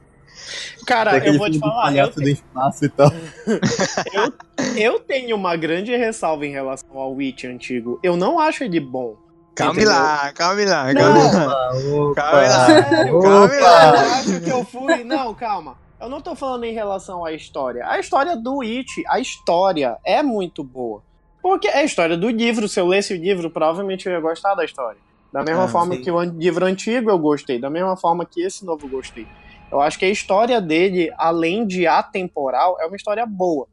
[0.86, 3.12] Cara, eu vou te falar, eu, do espaço e tal.
[4.12, 4.32] eu,
[4.76, 8.00] eu tenho uma grande ressalva em relação ao Witch antigo.
[8.02, 9.16] Eu não acho ele bom.
[9.54, 9.92] calme entendeu?
[9.92, 11.70] lá, calme lá, calme lá.
[11.76, 12.66] Opa, Calma lá.
[12.66, 13.90] Sério, Calma eu lá.
[14.16, 15.04] acho que eu fui.
[15.04, 15.76] Não, calma.
[16.00, 17.86] Eu não tô falando em relação à história.
[17.86, 21.02] A história do It, a história é muito boa.
[21.42, 22.68] Porque é a história do livro.
[22.68, 24.98] Se eu lesse o livro, provavelmente eu ia gostar da história.
[25.32, 26.02] Da mesma Ah, forma sim.
[26.02, 27.58] que o livro antigo eu gostei.
[27.60, 29.26] Da mesma forma que esse novo eu gostei.
[29.70, 33.68] Eu acho que a história dele, além de atemporal, é uma história boa.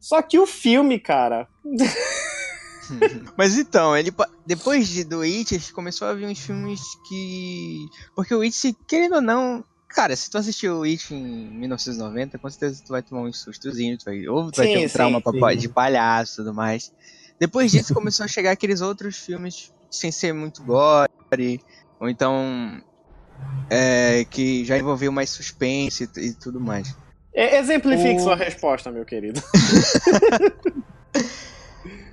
[0.00, 1.48] Só que o filme, cara.
[3.38, 4.12] Mas então, ele
[4.44, 7.86] depois de, do It, começou a vir uns filmes que.
[8.14, 9.64] Porque o It, querendo ou não.
[9.94, 14.02] Cara, se tu assistiu o It em 1990, com certeza tu vai tomar uns sustozinhos,
[14.02, 15.56] tu vai, ou tu vai Sim, ter um sim, trauma sim.
[15.58, 16.90] de palhaço e tudo mais.
[17.38, 21.08] Depois disso começou a chegar aqueles outros filmes sem ser muito gore,
[22.00, 22.80] ou então.
[23.70, 26.88] é, que já envolveu mais suspense e, e tudo mais.
[27.34, 29.40] e- Exemplifique O- sua resposta, meu querido.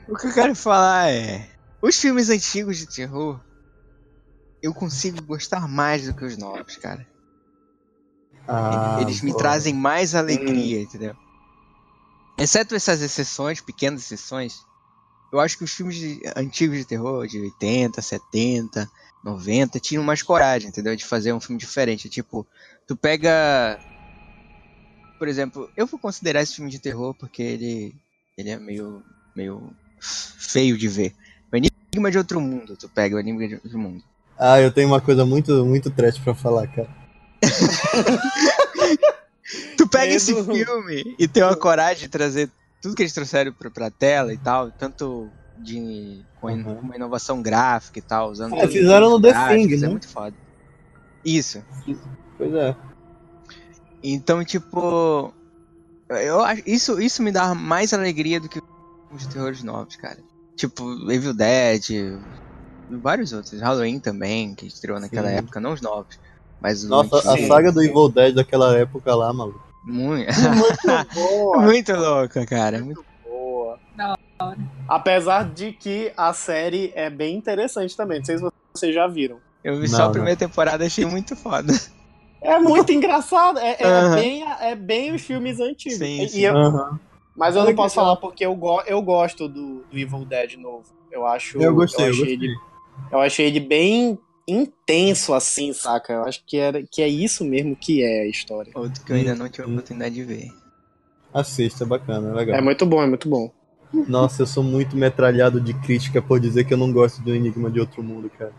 [0.08, 1.48] O que eu quero falar é.
[1.82, 3.40] Os filmes antigos de terror.
[4.62, 7.08] Eu consigo gostar mais do que os novos, cara.
[8.52, 11.16] Ah, Eles me trazem mais alegria, entendeu?
[12.38, 14.66] Exceto essas exceções, pequenas exceções,
[15.32, 18.90] eu acho que os filmes de- antigos de terror, de 80, 70,
[19.24, 20.96] 90, tinham mais coragem, entendeu?
[20.96, 22.10] De fazer um filme diferente.
[22.10, 22.48] Tipo,
[22.88, 23.78] tu pega.
[25.20, 27.94] Por exemplo, eu vou considerar esse filme de terror porque ele,
[28.38, 29.04] ele é meio,
[29.36, 31.14] meio feio de ver.
[31.52, 34.02] O Enigma de Outro Mundo, tu pega o Enigma de Outro Mundo.
[34.38, 36.90] Ah, eu tenho uma coisa muito, muito trash pra falar, cara.
[39.78, 40.54] Tu pega esse Medo.
[40.54, 42.50] filme e tem uma coragem de trazer
[42.82, 46.80] tudo que eles trouxeram pra, pra tela e tal, tanto de com Uhum.
[46.80, 48.56] uma inovação gráfica e tal, usando.
[48.56, 49.90] É, fizeram no The Thing, É né?
[49.90, 50.36] muito foda.
[51.26, 51.64] Isso.
[52.38, 52.76] Pois é.
[54.04, 55.34] Então, tipo.
[56.10, 56.40] Eu.
[56.66, 58.62] Isso, isso me dá mais alegria do que
[59.12, 60.20] os terrores novos, cara.
[60.56, 62.18] Tipo, Evil Dead,
[63.02, 63.60] vários outros.
[63.60, 65.36] Halloween também, que estreou naquela Sim.
[65.36, 66.18] época, não os novos.
[66.62, 69.62] Mas os Nossa, a saga do Evil Dead daquela época lá, maluco.
[69.84, 71.58] Muito, Muito boa.
[71.64, 72.80] muito louca, cara.
[72.80, 73.80] Muito boa.
[73.96, 74.16] Da
[74.88, 78.20] Apesar de que a série é bem interessante também.
[78.20, 78.44] Não sei se
[78.74, 79.38] vocês já viram.
[79.64, 80.12] Eu vi Não, só a não.
[80.14, 81.74] primeira temporada achei muito foda.
[82.42, 83.60] É muito engraçado.
[83.60, 85.98] É, é bem, é bem os filmes antigos.
[86.00, 86.40] Sim, E sim.
[86.42, 86.54] eu-
[87.36, 90.86] mas eu não posso falar porque eu, go, eu gosto do, do Evil Dead novo.
[91.12, 91.62] Eu acho.
[91.62, 92.34] Eu gostei, eu achei gostei.
[92.50, 92.56] Ele,
[93.12, 94.20] eu achei ele bem
[94.52, 96.14] intenso, assim, saca?
[96.14, 98.72] Eu acho que, era, que é isso mesmo que é a história.
[98.76, 100.52] Outro que eu ainda não tive a oportunidade de ver.
[101.34, 102.58] Assista, é bacana, é legal.
[102.58, 103.52] É muito bom, é muito bom.
[104.08, 107.72] Nossa, eu sou muito metralhado de crítica por dizer que eu não gosto do Enigma
[107.72, 108.54] de Outro Mundo, cara.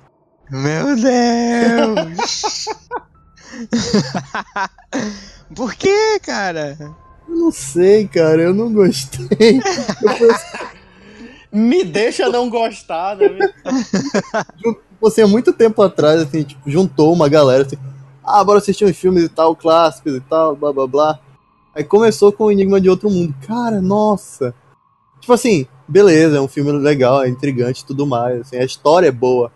[0.50, 2.66] Meu Deus!
[5.55, 6.76] Por que, cara?
[7.29, 9.61] Eu não sei, cara, eu não gostei.
[11.53, 13.29] Me deixa não gostar, né?
[15.01, 17.77] Você, há muito tempo atrás, assim, tipo, juntou uma galera assim,
[18.25, 21.19] ah, bora assistir uns filmes e tal, clássicos e tal, blá blá blá.
[21.75, 23.35] Aí começou com o Enigma de Outro Mundo.
[23.47, 24.55] Cara, nossa!
[25.21, 29.09] Tipo assim, beleza, é um filme legal, é intrigante e tudo mais, assim, a história
[29.09, 29.51] é boa.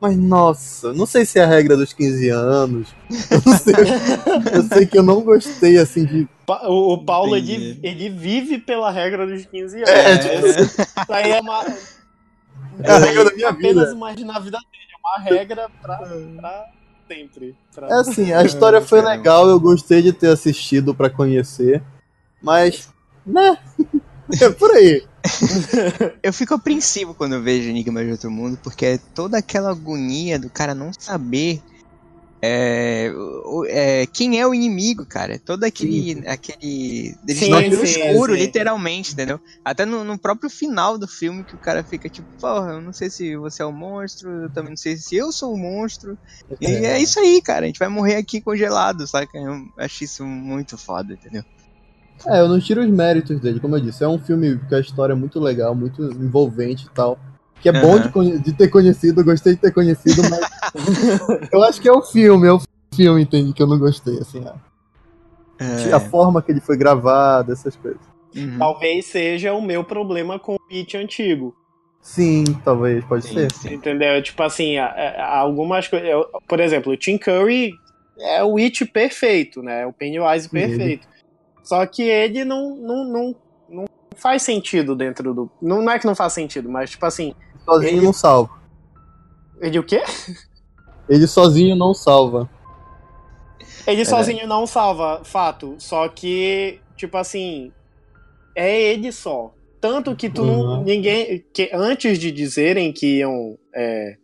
[0.00, 2.88] Mas nossa, não sei se é a regra dos 15 anos.
[3.30, 3.74] Eu, não sei,
[4.52, 6.28] eu sei que eu não gostei assim de.
[6.44, 9.88] Pa- O, o Paulo, ele, ele vive pela regra dos 15 anos.
[9.88, 11.64] É, Isso aí é uma.
[12.82, 13.94] É a regra da minha apenas vida.
[13.94, 16.66] uma na vida dele, é uma regra pra, pra
[17.08, 17.56] sempre.
[17.74, 17.88] Pra...
[17.88, 21.82] É assim, a história foi legal, eu gostei de ter assistido pra conhecer,
[22.42, 22.88] mas.
[23.26, 23.58] né?
[24.40, 25.04] É por aí.
[26.22, 30.38] Eu fico apreensivo quando eu vejo Enigma de Outro Mundo, porque é toda aquela agonia
[30.38, 31.60] do cara não saber
[32.44, 33.08] é,
[33.68, 35.38] é, quem é o inimigo, cara.
[35.38, 36.26] Todo aquele.
[36.26, 38.40] aquele eles Sim, no sim, escuro, sim.
[38.40, 39.40] literalmente, entendeu?
[39.64, 42.92] Até no, no próprio final do filme que o cara fica tipo, porra, eu não
[42.92, 46.18] sei se você é o monstro, eu também não sei se eu sou o monstro.
[46.60, 47.64] E é isso aí, cara.
[47.64, 49.38] A gente vai morrer aqui congelado, saca?
[49.38, 51.44] Eu acho isso muito foda, entendeu?
[52.26, 54.02] É, eu não tiro os méritos dele, como eu disse.
[54.02, 57.18] É um filme que a história é muito legal, muito envolvente e tal.
[57.62, 58.24] Que é bom Aham.
[58.24, 60.40] de, de ter conhecido, gostei de ter conhecido, mas.
[61.52, 62.60] eu acho que é o filme, é o
[62.92, 63.52] filme, entende?
[63.52, 64.44] Que eu não gostei, assim.
[64.44, 64.54] A,
[65.64, 65.92] É.
[65.94, 68.00] a forma que ele foi gravado, essas coisas.
[68.34, 68.58] Uhum.
[68.58, 71.54] Talvez seja o meu problema com o It antigo.
[72.00, 73.52] Sim, talvez, pode Sim, ser.
[73.52, 73.74] sim.
[73.74, 74.20] Entendeu?
[74.22, 76.08] Tipo assim, algumas coisas.
[76.48, 77.72] Por exemplo, o Tim Curry
[78.18, 79.86] é o It perfeito, né?
[79.86, 80.50] O Pennywise Sim.
[80.50, 81.06] perfeito.
[81.62, 83.36] Só que ele não, não, não,
[83.68, 83.84] não
[84.16, 85.48] faz sentido dentro do.
[85.62, 87.32] Não, não é que não faz sentido, mas tipo assim.
[87.64, 88.50] Sozinho Ele- não salva.
[89.60, 90.02] Ele o quê?
[91.08, 92.50] Ele sozinho não salva.
[93.86, 95.74] Ele sozinho não salva, fato.
[95.78, 97.72] Só que, tipo assim,
[98.54, 99.52] é ele só.
[99.80, 100.60] Tanto que tu não.
[100.60, 100.82] Uhum.
[100.84, 101.44] Ninguém.
[101.52, 104.16] Que antes de dizerem que iam é,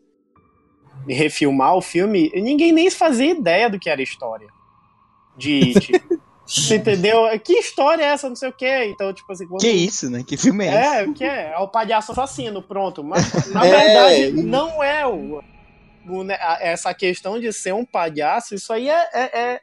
[1.08, 4.46] refilmar o filme, ninguém nem fazia ideia do que era a história.
[5.36, 5.92] De It.
[6.48, 7.24] Você entendeu?
[7.44, 8.26] Que história é essa?
[8.28, 8.86] Não sei o quê.
[8.86, 9.46] Então, tipo assim.
[9.46, 9.60] Quando...
[9.60, 10.24] Que isso, né?
[10.26, 10.96] Que filme é esse?
[10.96, 11.52] É, o que é?
[11.52, 13.04] É o palhaço assassino, pronto.
[13.04, 15.42] Mas, na É, verdade, não é o,
[16.08, 19.60] o, né, essa questão de ser um palhaço, isso aí é, é, é,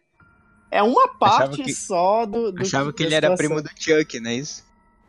[0.70, 2.52] é uma parte que- só do.
[2.52, 4.64] do Achava que da ele era primo do Chuck, não é isso?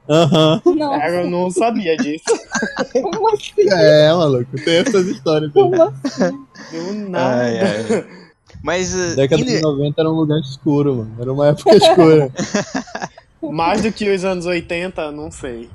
[0.09, 0.63] Aham.
[0.65, 2.25] Não, É, eu não sabia disso.
[3.03, 3.69] como assim?
[3.71, 5.53] É, maluco, tem essas histórias.
[5.53, 6.47] Como assim?
[6.71, 7.43] Do nada.
[7.43, 8.26] Ai, ai.
[8.67, 8.93] Mas.
[8.93, 11.15] uh, Década indo- de 90 era um lugar escuro, mano.
[11.21, 12.33] Era uma época escura.
[13.41, 15.71] Mais do que os anos 80, não sei.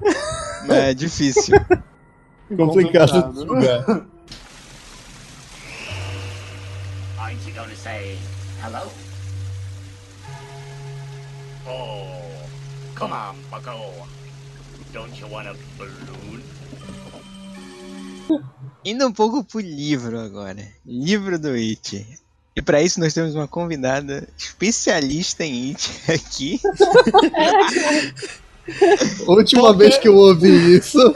[0.68, 1.56] É difícil.
[2.58, 3.86] Complicado esse lugar.
[7.18, 8.18] Aren't you gonna say
[8.62, 8.92] hello?
[11.66, 12.46] Oh,
[13.00, 13.72] come on, bucko.
[14.92, 16.42] Don't you want a balloon?
[18.84, 20.68] Indo um pouco pro livro agora.
[20.86, 22.20] Livro do It.
[22.56, 26.60] E pra isso nós temos uma convidada especialista em It aqui.
[29.26, 31.00] Última vez que eu ouvi isso.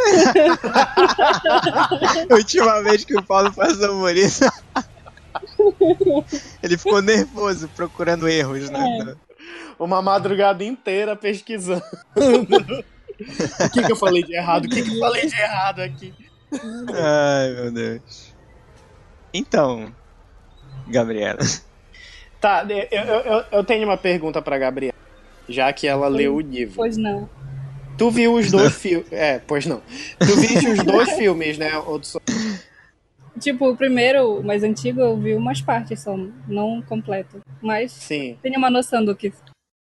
[2.31, 4.43] Última vez que o Paulo passou por isso.
[6.63, 9.15] Ele ficou nervoso procurando erros, né?
[9.77, 11.83] Uma madrugada inteira pesquisando.
[12.15, 14.65] o que, que eu falei de errado?
[14.65, 16.13] O que, que eu falei de errado aqui?
[16.93, 18.33] Ai, meu Deus.
[19.33, 19.93] Então,
[20.87, 21.39] Gabriela.
[22.41, 24.93] Tá, eu, eu, eu- tenho uma pergunta pra Gabriela.
[25.49, 26.75] Já que ela leu o livro.
[26.75, 27.27] Pois não.
[27.97, 29.11] Tu viu os dois filmes.
[29.11, 29.81] É, pois não.
[30.19, 31.75] Tu viste os dois filmes, né?
[31.79, 32.19] Hudson?
[33.39, 36.15] Tipo, o primeiro, o mais antigo, eu vi umas partes só,
[36.47, 37.41] não completo.
[37.61, 38.37] Mas Sim.
[38.43, 39.33] tenho uma noção do que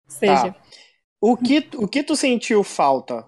[0.08, 0.52] seja.
[0.52, 0.56] Tá.
[1.22, 3.24] O que, o que tu sentiu falta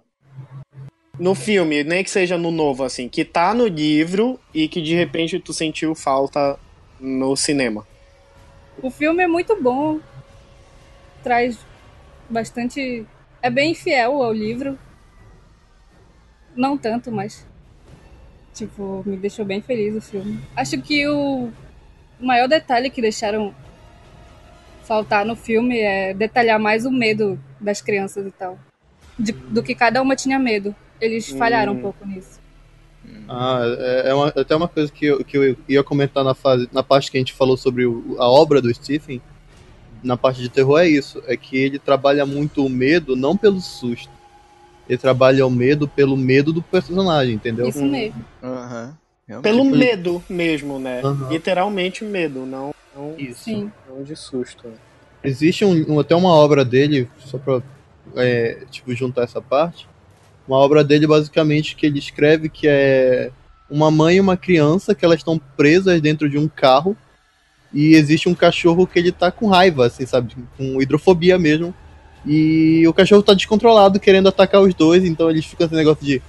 [1.19, 4.95] no filme, nem que seja no novo, assim, que tá no livro e que de
[4.95, 6.58] repente tu sentiu falta
[6.99, 7.88] no cinema?
[8.81, 9.99] O filme é muito bom.
[11.23, 11.57] Traz
[12.29, 13.05] bastante.
[13.41, 14.77] É bem fiel ao livro.
[16.55, 17.45] Não tanto, mas.
[18.53, 20.39] Tipo, me deixou bem feliz o filme.
[20.55, 21.49] Acho que o
[22.19, 23.53] maior detalhe que deixaram
[24.83, 28.57] faltar no filme é detalhar mais o medo das crianças e tal.
[29.17, 30.75] De- do que cada uma tinha medo.
[30.99, 31.77] Eles falharam Hum.
[31.77, 32.38] um pouco nisso.
[33.28, 36.67] Ah, é, é uma- até uma coisa que eu, que eu ia comentar na, fase,
[36.72, 39.22] na parte que a gente falou sobre o- a obra do Stephen,
[40.04, 41.22] na parte de terror, é isso.
[41.28, 44.10] É que ele trabalha muito o medo, não pelo susto.
[44.88, 47.67] Ele trabalha o medo pelo medo do personagem, entendeu?
[47.67, 47.91] Isso Hum.
[47.91, 48.26] mesmo.
[48.41, 49.43] Realmente.
[49.43, 51.02] Pelo Tipo, medo mesmo, né?
[51.04, 51.30] Aham.
[51.30, 53.43] Literalmente medo, não, não, Isso.
[53.43, 53.72] Sim.
[53.88, 54.67] não de susto.
[54.67, 54.74] né?
[55.24, 57.62] Existe um, um- até uma obra dele, só pra
[58.15, 59.88] é, tipo, juntar essa parte.
[60.49, 63.29] Uma obra dele, basicamente, que ele escreve que é
[63.69, 66.97] uma mãe e uma criança que elas estão presas dentro de um carro
[67.71, 70.35] e existe um cachorro que ele tá com raiva, assim, sabe?
[70.57, 71.71] Com hidrofobia mesmo.
[72.25, 76.19] E o cachorro tá descontrolado, querendo atacar os dois, então eles ficam esse negócio de.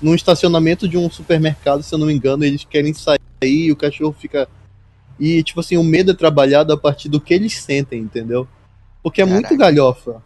[0.00, 3.76] Num estacionamento de um supermercado, se eu não me engano, eles querem sair e o
[3.76, 4.48] cachorro fica.
[5.20, 8.48] E, tipo assim, o medo é trabalhado a partir do que eles sentem, entendeu?
[9.02, 9.64] Porque é muito Caraca.
[9.64, 10.22] galhofa.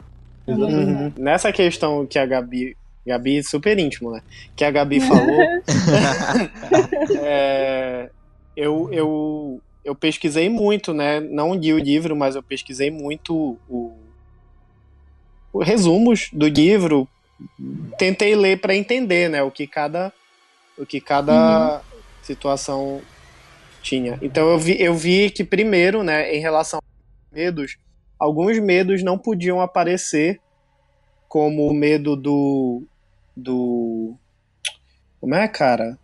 [0.46, 1.12] Uhum.
[1.16, 4.22] Nessa questão que a Gabi Gabi super íntimo, né?
[4.54, 5.40] Que a Gabi falou.
[7.22, 8.10] é,
[8.56, 11.20] eu, eu, eu pesquisei muito, né?
[11.20, 13.96] Não li o livro, mas eu pesquisei muito o,
[15.52, 17.08] o resumos do livro.
[17.98, 19.42] Tentei ler para entender, né?
[19.42, 20.12] O que cada,
[20.76, 22.00] o que cada uhum.
[22.22, 23.00] situação
[23.82, 24.18] tinha.
[24.20, 26.34] Então eu vi, eu vi que primeiro, né?
[26.34, 27.76] Em relação aos medos,
[28.18, 30.40] alguns medos não podiam aparecer,
[31.30, 32.82] como o medo do
[33.34, 34.14] do
[35.18, 35.96] como é, cara?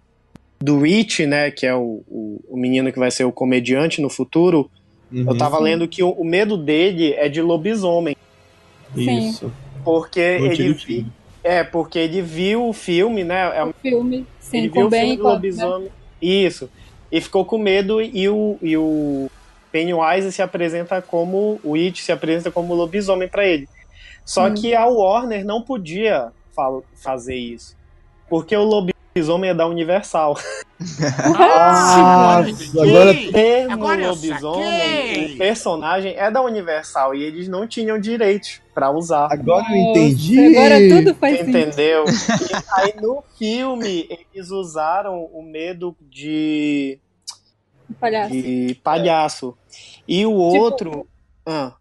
[0.58, 4.08] do Rich, né, que é o, o, o, menino que vai ser o comediante no
[4.08, 4.70] futuro,
[5.12, 5.26] uhum.
[5.28, 8.16] eu tava lendo que o, o, medo dele é de lobisomem.
[8.96, 9.52] Isso.
[9.84, 11.06] Porque ele vi,
[11.44, 13.54] é, porque ele viu o filme, né?
[13.54, 15.88] É, o filme, sim, ele viu o filme do lobisomem.
[15.88, 15.92] Né?
[16.22, 16.70] Isso.
[17.12, 19.30] E ficou com medo e o, e o
[19.70, 23.68] Pennywise se apresenta como o It se apresenta como lobisomem para ele.
[24.26, 24.54] Só hum.
[24.54, 26.32] que a Warner não podia
[26.96, 27.76] fazer isso.
[28.28, 30.36] Porque o lobisomem é da Universal.
[31.38, 32.44] Ah,
[32.78, 38.60] agora o termo agora lobisomem, o personagem é da Universal e eles não tinham direitos
[38.74, 39.26] para usar.
[39.32, 40.54] Agora eu entendi.
[40.54, 42.04] Agora tudo faz Entendeu?
[42.04, 46.98] e aí no filme eles usaram o medo de
[47.98, 48.32] palhaço.
[48.34, 49.58] de palhaço.
[50.06, 51.06] E o tipo, outro,
[51.46, 51.72] ah.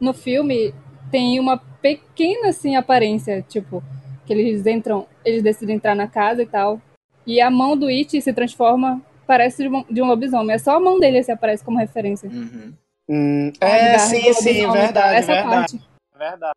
[0.00, 0.72] no filme
[1.10, 3.82] tem uma pequena assim aparência, tipo,
[4.26, 6.80] que eles entram, eles decidem entrar na casa e tal.
[7.26, 10.54] E a mão do It se transforma, parece de um, lobisomem.
[10.54, 12.28] É só a mão dele que aparece como referência.
[12.28, 12.72] Uhum.
[13.08, 15.50] Hum, é, sim, sim, verdade, Essa verdade.
[15.50, 15.80] Parte.
[16.16, 16.54] Verdade.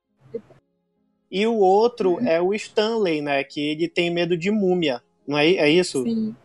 [1.31, 3.43] E o outro é o Stanley, né?
[3.43, 5.01] Que ele tem medo de múmia.
[5.27, 6.03] Não é, é isso?
[6.03, 6.35] Sim.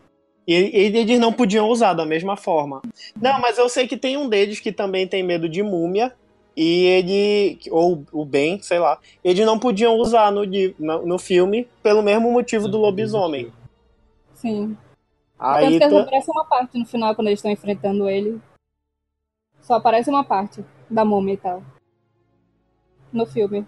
[0.47, 2.81] E eles não podiam usar da mesma forma.
[3.21, 6.15] Não, mas eu sei que tem um deles que também tem medo de múmia
[6.61, 10.43] e ele, ou o Ben, sei lá, eles não podiam usar no,
[10.77, 13.53] no, no filme pelo mesmo motivo do lobisomem.
[14.35, 14.77] Sim.
[15.39, 18.41] Aí Tanto que aparece uma parte no final quando eles estão enfrentando ele.
[19.61, 21.63] Só aparece uma parte da múmia e tal.
[23.13, 23.65] No filme.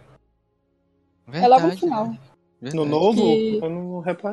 [1.28, 2.04] Verdade, é logo no final.
[2.60, 2.76] Verdade.
[2.76, 3.22] No novo?
[3.22, 3.60] Que...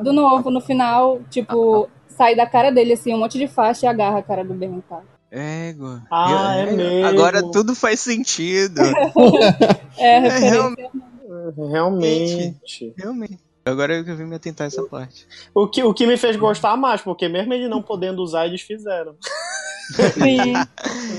[0.02, 2.04] Do novo, no final, tipo, ah, ah.
[2.08, 4.78] sai da cara dele assim, um monte de faixa e agarra a cara do Ben
[4.78, 5.04] e tal.
[5.30, 6.02] Égua.
[6.10, 7.06] Ah, é, é mesmo.
[7.06, 8.80] Agora tudo faz sentido.
[9.98, 10.74] é, é real...
[11.70, 12.56] realmente.
[12.96, 13.38] Realmente.
[13.64, 15.26] Agora eu vim me atentar essa parte.
[15.54, 18.62] O que, o que me fez gostar mais, porque mesmo ele não podendo usar, eles
[18.62, 19.14] fizeram.
[20.14, 20.54] Sim.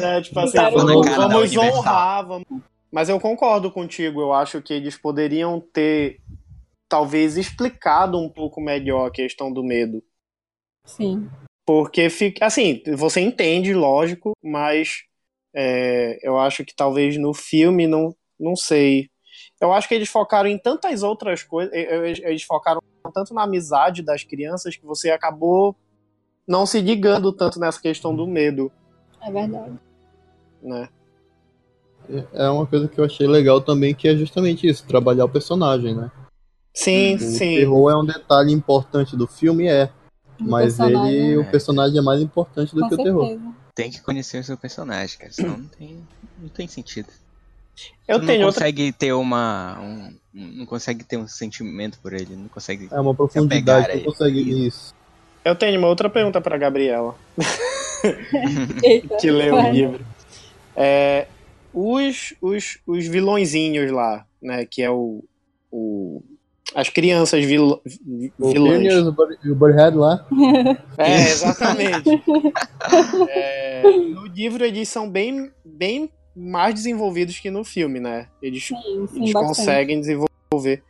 [0.02, 2.26] é, tipo assim, vamos, vamos honrar.
[2.26, 2.48] Vamos...
[2.92, 4.22] Mas eu concordo contigo.
[4.22, 6.20] Eu acho que eles poderiam ter,
[6.88, 10.04] talvez, explicado um pouco melhor a questão do medo.
[10.86, 11.30] Sim.
[11.70, 12.48] Porque fica.
[12.48, 15.04] Assim, você entende, lógico, mas
[15.54, 19.08] é, eu acho que talvez no filme não, não sei.
[19.62, 21.72] Eu acho que eles focaram em tantas outras coisas.
[21.72, 22.82] Eles focaram
[23.14, 25.76] tanto na amizade das crianças que você acabou
[26.48, 28.72] não se ligando tanto nessa questão do medo.
[29.22, 29.78] É verdade.
[30.64, 30.90] Né?
[32.34, 35.96] É uma coisa que eu achei legal também, que é justamente isso, trabalhar o personagem,
[35.96, 36.10] né?
[36.74, 37.58] Sim, o sim.
[37.58, 39.92] O terror é um detalhe importante do filme, é.
[40.40, 43.18] Mas ele, o personagem é mais importante do Com que certeza.
[43.18, 43.54] o terror.
[43.76, 46.08] Tem que conhecer o seu personagem, cara, senão não tem,
[46.40, 47.08] não tem sentido.
[48.08, 48.62] Eu tu tenho não outra...
[48.62, 49.80] consegue ter uma.
[49.80, 52.90] Um, não consegue ter um sentimento por ele, não consegue.
[52.92, 54.94] É uma profundidade, não consegue isso.
[55.46, 57.16] Eu tenho uma outra pergunta para Gabriela.
[59.22, 60.06] que leu o livro.
[60.76, 61.28] É,
[61.74, 64.66] os, os, os vilõezinhos lá, né?
[64.66, 65.24] Que é o,
[65.72, 66.22] o
[66.76, 67.82] as crianças vil,
[68.38, 69.08] vilãs.
[69.08, 70.26] O o Burhead lá.
[70.98, 72.10] É, exatamente.
[73.30, 78.28] é, no livro eles são bem, bem mais desenvolvidos que no filme, né?
[78.42, 78.76] Eles, sim,
[79.08, 80.84] sim, eles conseguem desenvolver.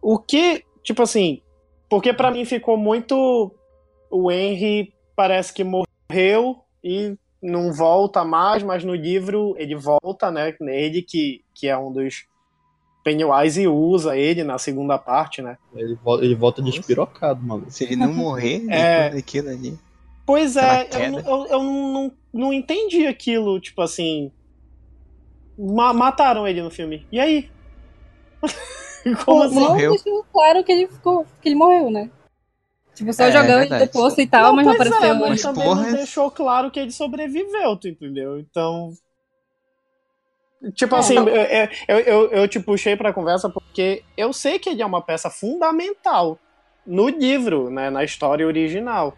[0.00, 1.42] O que, tipo assim,
[1.88, 3.52] porque para mim ficou muito.
[4.10, 10.54] O Henry parece que morreu e não volta mais, mas no livro ele volta, né?
[10.60, 12.26] Ele que, que é um dos
[13.06, 15.56] Pennywise usa ele na segunda parte, né?
[15.76, 17.66] Ele volta, ele volta despirocado, mano.
[17.70, 19.10] Se ele não morrer é...
[19.10, 19.78] daquilo ali.
[20.26, 24.32] Pois é, eu, eu, eu não, não entendi aquilo, tipo assim.
[25.56, 27.06] Ma mataram ele no filme.
[27.12, 27.48] E aí?
[29.24, 29.54] Como assim?
[29.54, 31.24] Não deixou claro que ele ficou.
[31.40, 32.10] que ele morreu, né?
[32.92, 35.04] Tipo, só é, jogando é depois e tal, não, mas não apareceu.
[35.04, 35.82] É, mas também porra...
[35.82, 38.40] não deixou claro que ele sobreviveu, tu entendeu?
[38.40, 38.92] Então.
[40.74, 44.70] Tipo é, assim, eu, eu, eu, eu, te puxei pra conversa porque eu sei que
[44.70, 46.38] ele é uma peça fundamental
[46.86, 49.16] no livro, né, na história original.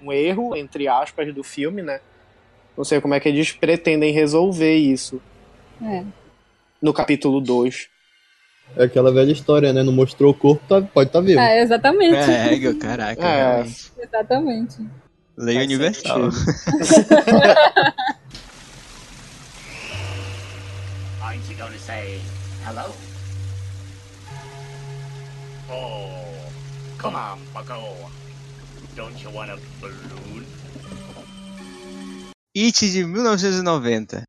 [0.00, 2.00] Um erro, entre aspas, do filme, né?
[2.76, 5.20] Não sei como é que eles pretendem resolver isso.
[5.82, 6.04] É.
[6.80, 7.88] No capítulo 2.
[8.76, 9.82] É aquela velha história, né?
[9.82, 11.40] Não mostrou o corpo, tá- pode estar tá vivo.
[11.40, 12.16] É, exatamente.
[12.16, 13.64] É, caraca, É.
[13.98, 14.76] Exatamente.
[15.36, 16.20] Lei Faz universal.
[21.26, 22.20] Aren't you gonna say
[22.62, 22.94] hello?
[25.68, 26.22] Oh,
[26.98, 27.96] come on, bucko.
[28.94, 30.46] Don't you want a balloon?
[32.54, 34.22] It de 1990.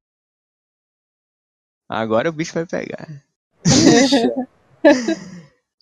[1.88, 3.24] Agora o bicho vai pegar.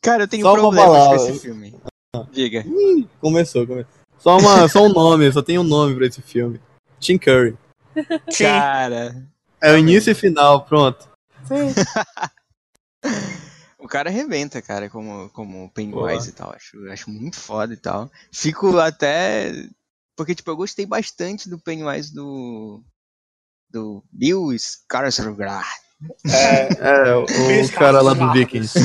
[0.04, 1.80] Cara, eu tenho Só problemas com esse filme.
[2.34, 2.66] Diga.
[3.22, 3.92] Começou, começou.
[4.18, 6.60] Só, uma, só um nome, só tem um nome pra esse filme.
[7.00, 7.58] Tim Curry.
[8.38, 9.26] Cara,
[9.66, 11.10] É o início e final, pronto.
[13.80, 16.54] o cara arrebenta, cara, como, como Pennywise e tal.
[16.54, 18.12] Acho, acho muito foda e tal.
[18.32, 19.52] Fico até.
[20.16, 22.84] Porque, tipo, eu gostei bastante do Pennywise do.
[23.72, 25.64] Do Bill Skarsgård.
[26.28, 28.78] É, É, o, o cara lá do Vikings.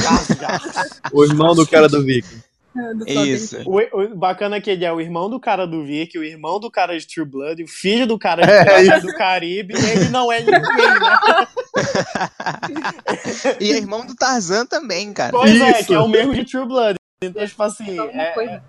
[1.12, 2.42] O irmão do cara do Vikings.
[2.76, 3.56] É, do Isso.
[3.66, 6.60] O, o bacana é que ele é o irmão do cara do Vic, o irmão
[6.60, 10.30] do cara de True Blood, o filho do cara de É, do Caribe, ele não
[10.30, 11.46] é ninguém, né?
[13.60, 15.32] e é irmão do Tarzan também, cara.
[15.32, 15.86] Pois é, Isso.
[15.88, 16.94] que é o mesmo de True Blood.
[17.22, 18.62] Então, tipo assim, Alguma é- coisa.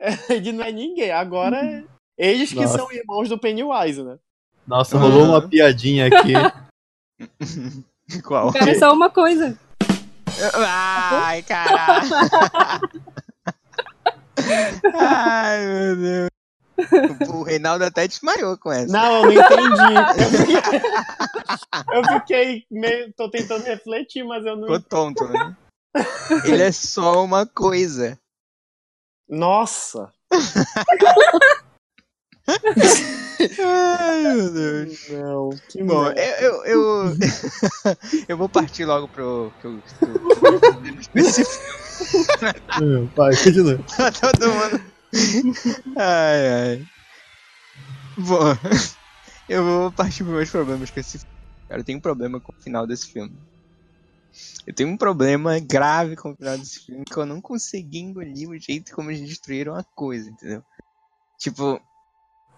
[0.30, 1.10] ele não é ninguém.
[1.10, 1.84] Agora,
[2.18, 2.78] eles que Nossa.
[2.78, 4.16] são irmãos do Pennywise, né?
[4.66, 5.30] Nossa, rolou Aham.
[5.30, 6.32] uma piadinha aqui.
[8.24, 8.52] Qual?
[8.56, 9.58] É só uma coisa.
[10.54, 12.08] Ai, caralho.
[14.94, 16.28] Ai, meu Deus.
[17.28, 18.92] O Reinaldo até desmaiou com essa.
[18.92, 19.94] Não, eu não entendi.
[21.92, 23.12] Eu fiquei, meio.
[23.14, 24.62] tô tentando refletir, mas eu não.
[24.62, 25.56] Ficou tonto, né?
[26.44, 28.18] Ele é só uma coisa.
[29.28, 30.12] Nossa!
[32.46, 35.08] Ai, meu Deus.
[35.08, 37.16] Não, que Bom, eu, eu, eu,
[38.28, 40.10] eu vou partir logo pro, pro, pro.
[42.82, 43.78] Hum, Vai, continua.
[43.96, 44.80] Tá todo mundo.
[45.96, 46.86] Ai, ai.
[48.18, 48.56] Bom,
[49.48, 51.34] eu vou partir para meus problemas com esse filme.
[51.68, 53.32] Cara, eu tenho um problema com o final desse filme.
[54.66, 58.48] Eu tenho um problema grave com o final desse filme que eu não consegui engolir
[58.48, 60.62] o jeito como eles destruíram a coisa, entendeu?
[61.38, 61.80] Tipo,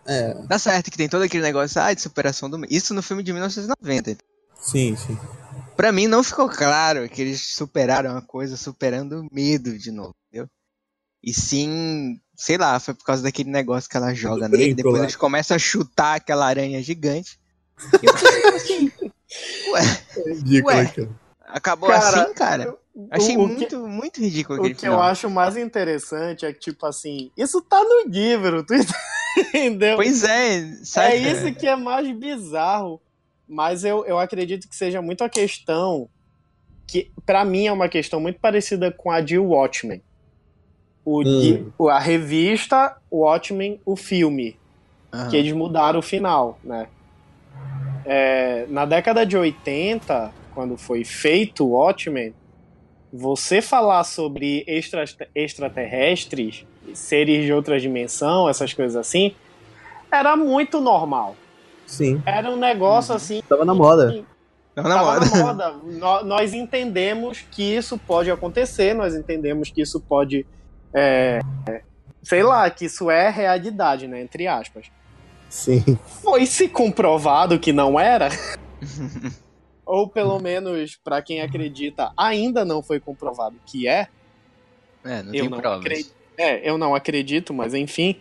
[0.07, 2.65] É, dá certo que tem todo aquele negócio ah, de superação do.
[2.71, 4.17] Isso no filme de 1990.
[4.61, 5.19] sim, sim.
[5.77, 10.15] Pra mim não ficou claro que eles superaram a coisa superando o medo de novo,
[10.29, 10.49] entendeu?
[11.23, 14.97] E sim, sei lá, foi por causa daquele negócio que ela joga nele, brinco depois
[14.99, 15.03] lá.
[15.03, 17.39] eles começam a chutar aquela aranha gigante.
[18.03, 18.91] E eu assim,
[19.73, 19.83] ué,
[20.17, 20.87] É ridículo, Ué.
[20.87, 21.11] cara.
[21.47, 22.75] acabou Cara, assim, cara?
[23.11, 25.03] Achei o que- muito, muito ridículo O aquele que eu final.
[25.03, 28.73] acho mais interessante é que, tipo assim, isso tá no livro, tu
[29.55, 29.97] entendeu?
[29.97, 31.15] Pois é, sabe?
[31.15, 33.01] é isso que é mais bizarro.
[33.49, 36.09] Mas eu, eu acredito que seja muito a questão
[36.89, 40.03] que, pra mim, é uma questão muito parecida com a de Watchmen.
[41.05, 44.59] O, de- o- a revista Watchmen, o filme,
[45.15, 45.31] Aham.
[45.31, 46.89] que eles mudaram o final, né?
[48.05, 52.35] É, na década de 80, quando foi feito o Watchmen,
[53.13, 56.65] você falar sobre extra, extraterrestres,
[56.95, 59.35] seres de outra dimensão, essas coisas assim,
[60.11, 61.37] era muito normal.
[61.87, 63.43] Sim, Era um negócio assim.
[63.49, 64.25] tava na moda.
[64.75, 65.27] Não, na tava moda.
[65.31, 65.75] na moda.
[65.85, 70.45] Nó- Nós entendemos que isso pode acontecer, nós entendemos que isso pode.
[70.93, 71.39] é,
[72.23, 74.21] sei lá, que isso é realidade, né?
[74.21, 74.87] Entre aspas.
[75.49, 75.97] Sim.
[76.23, 78.29] Foi se comprovado que não era?
[79.87, 84.09] Ou pelo menos, pra quem acredita, ainda não foi comprovado que é.
[85.05, 85.79] É, não eu tem não provas.
[85.81, 86.15] acredito.
[86.39, 88.21] É, eu não acredito, mas enfim.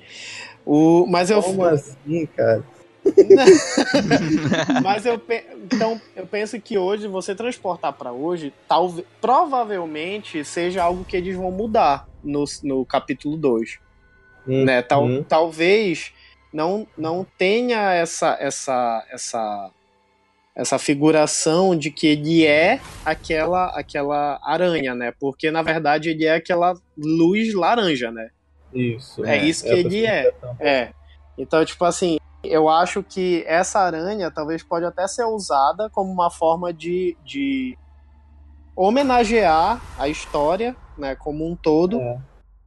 [0.66, 2.64] O, mas eu, Como assim, cara?
[4.84, 10.84] mas eu pe- então eu penso que hoje você transportar pra hoje, talvez provavelmente seja
[10.84, 13.80] algo que eles vão mudar no, no capítulo 2,
[14.48, 14.82] né?
[14.82, 15.24] Tal, Uhum.
[15.24, 16.12] Talvez
[16.54, 19.72] não não tenha essa essa essa
[20.56, 25.14] essa figuração de que ele é aquela aquela aranha, né?
[25.20, 28.30] Porque na verdade ele é aquela luz laranja, né?
[28.74, 29.26] Isso.
[29.26, 30.34] É, isso que ele é.
[30.60, 30.94] É.
[31.38, 36.32] Então, tipo assim, eu acho que essa aranha talvez pode até ser usada como uma
[36.32, 37.78] forma de, de
[38.76, 42.18] homenagear a história, né, como um todo, É.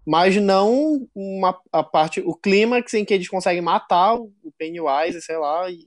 [0.06, 5.20] mas não uma, a parte, o clímax em que eles conseguem matar o o Pennywise,
[5.20, 5.84] sei lá, e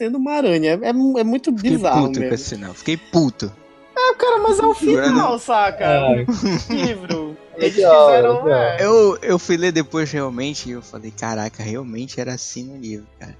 [0.00, 0.78] sendo uma aranha.
[0.82, 2.34] É, é muito Fiquei bizarro puto com mesmo.
[2.34, 2.72] esse final.
[2.74, 3.52] Fiquei puto.
[3.94, 5.84] É, cara, mas é o final, saca?
[5.84, 6.24] É.
[6.70, 7.36] Livro.
[7.56, 8.48] Eles fizeram.
[8.48, 12.78] é, Eu, eu fui ler depois realmente e eu falei, caraca, realmente era assim no
[12.78, 13.36] livro, cara.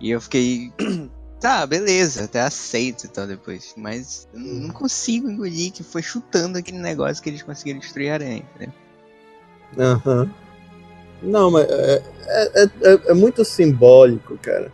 [0.00, 0.72] E eu fiquei
[1.38, 3.72] tá, beleza, até aceito e tal depois.
[3.76, 8.14] Mas eu não consigo engolir que foi chutando aquele negócio que eles conseguiram destruir a
[8.14, 8.74] aranha, entendeu?
[9.78, 10.28] Aham.
[11.22, 12.64] Não, mas é, é, é,
[12.94, 14.72] é- é muito simbólico, cara.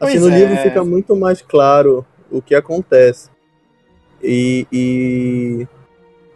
[0.00, 0.38] Assim, no é.
[0.38, 3.30] livro fica muito mais claro o que acontece.
[4.22, 5.68] E, e-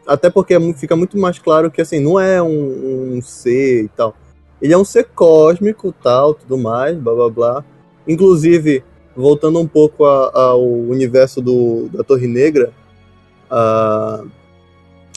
[0.07, 3.89] até porque é fica muito mais claro que assim, não é um, um ser e
[3.89, 4.15] tal.
[4.61, 7.65] Ele é um ser cósmico, tal, tudo mais, blá blá blá.
[8.07, 8.83] Inclusive,
[9.17, 12.73] voltando um pouco a- ao universo do, da Torre Negra,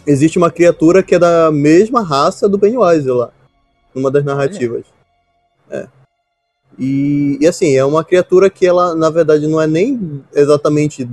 [0.05, 3.31] existe uma criatura que é da mesma raça do Pennywise lá,
[3.93, 4.85] numa das narrativas.
[5.69, 5.87] É.
[6.77, 11.07] E, e assim, é uma criatura que ela, na verdade, não é nem exatamente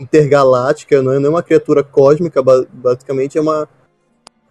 [0.00, 3.68] intergaláctica, não é nem uma criatura cósmica, ba- basicamente é uma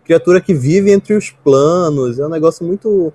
[0.03, 3.13] criatura que vive entre os planos, é um negócio muito...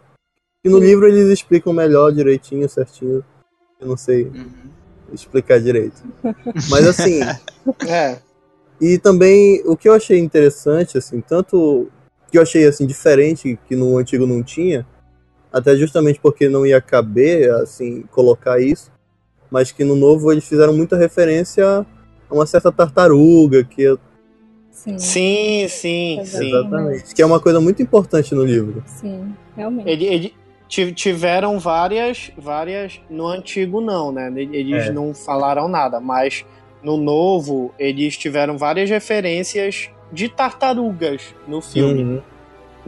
[0.65, 3.25] E no livro eles explicam melhor, direitinho, certinho.
[3.81, 4.71] Eu não sei Uhum.
[5.13, 6.03] explicar direito.
[6.69, 7.21] Mas assim,
[7.87, 8.19] É.
[8.81, 11.89] e também o que eu achei interessante, assim, tanto
[12.31, 14.87] que eu achei assim diferente que no antigo não tinha,
[15.53, 18.91] até justamente porque não ia caber assim colocar isso,
[19.51, 23.99] mas que no novo eles fizeram muita referência a uma certa tartaruga que eu-
[24.71, 26.49] Sim, Sim, sim, sim.
[26.49, 28.83] exatamente, que é uma coisa muito importante no livro.
[28.87, 29.89] sim, realmente.
[29.91, 30.35] Ele, ele-
[30.69, 33.01] ti- tiveram várias, várias.
[33.11, 34.31] No antigo não, né?
[34.37, 34.93] Eles É.
[34.93, 36.45] não falaram nada, mas
[36.83, 42.05] no novo eles tiveram várias referências de tartarugas no filme.
[42.05, 42.21] Uhum.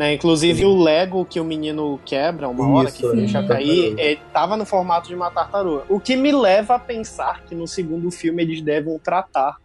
[0.01, 0.15] Né?
[0.15, 0.65] Inclusive Sim.
[0.65, 4.03] o Lego que o menino quebra uma hora Isso, que é, deixa cair, tartaruga.
[4.03, 5.85] ele tava no formato de uma tartaruga.
[5.91, 9.59] O que me leva a pensar que no segundo filme eles devem tratar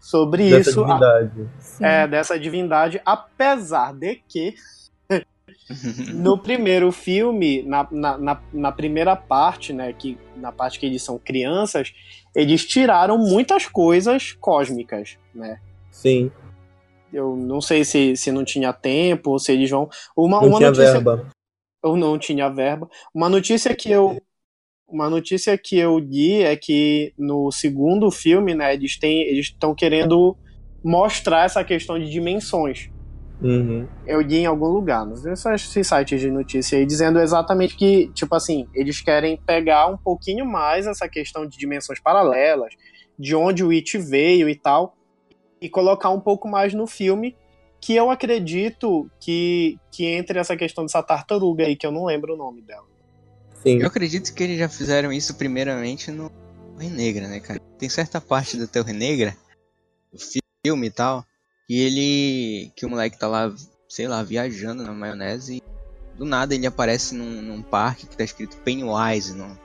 [0.00, 1.48] sobre Dessa isso, a- divindade.
[1.58, 1.84] Sim.
[1.84, 4.54] é, dessa divindade, apesar de que
[6.14, 11.02] no primeiro filme, na, na, na, na primeira parte, né, que, na parte que eles
[11.02, 11.92] são crianças,
[12.34, 15.58] eles tiraram muitas coisas cósmicas, né?
[15.90, 16.30] Sim,
[17.12, 19.88] Eu não sei se, se não tinha tempo ou se eles vão.
[20.16, 20.92] Uma, não uma tinha notícia.
[20.92, 21.28] verba.
[21.82, 22.88] Ou não tinha verba.
[23.14, 24.20] Uma notícia que eu.
[24.88, 29.22] Uma notícia que eu li é que no segundo filme, né, eles têm.
[29.22, 30.36] Eles estão querendo
[30.82, 32.90] mostrar essa questão de dimensões.
[33.40, 33.88] Uhum.
[34.06, 37.76] Eu li em algum lugar, não sei se esses sites de notícia aí, dizendo exatamente
[37.76, 42.72] que, tipo assim, eles querem pegar um pouquinho mais essa questão de dimensões paralelas,
[43.18, 44.96] de onde o It veio e tal,
[45.62, 47.36] e colocar um pouco mais no filme,
[47.80, 52.34] que eu acredito que, que entre essa questão dessa tartaruga aí, que eu não lembro
[52.34, 52.84] o nome dela.
[53.62, 53.78] Sim.
[53.80, 56.28] Eu acredito que eles já fizeram isso primeiramente no
[56.74, 57.60] Torre Negra, né, cara?
[57.78, 59.36] Tem certa parte da Torre Negra,
[60.12, 60.18] do
[60.64, 61.24] filme e tal,
[61.68, 62.72] que ele.
[62.74, 63.52] que o moleque tá lá,
[63.88, 65.62] sei lá, viajando na maionese e
[66.18, 69.56] do nada ele aparece num, num parque que tá escrito Pennywise no.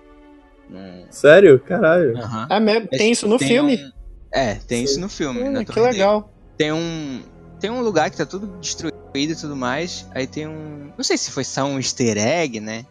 [0.69, 1.59] num- Sério?
[1.59, 2.17] Caralho.
[2.17, 2.47] Aham.
[2.51, 2.87] É mesmo?
[2.87, 3.77] Tem isso no Tem filme?
[3.83, 3.96] um-
[4.33, 5.41] É, tem isso no filme.
[5.43, 6.31] Hum, na que legal.
[6.57, 7.23] Tem um.
[7.59, 10.05] Tem um lugar que tá tudo destruído e tudo mais.
[10.13, 10.91] Aí tem um.
[10.97, 12.85] Não sei se foi só um easter egg, né?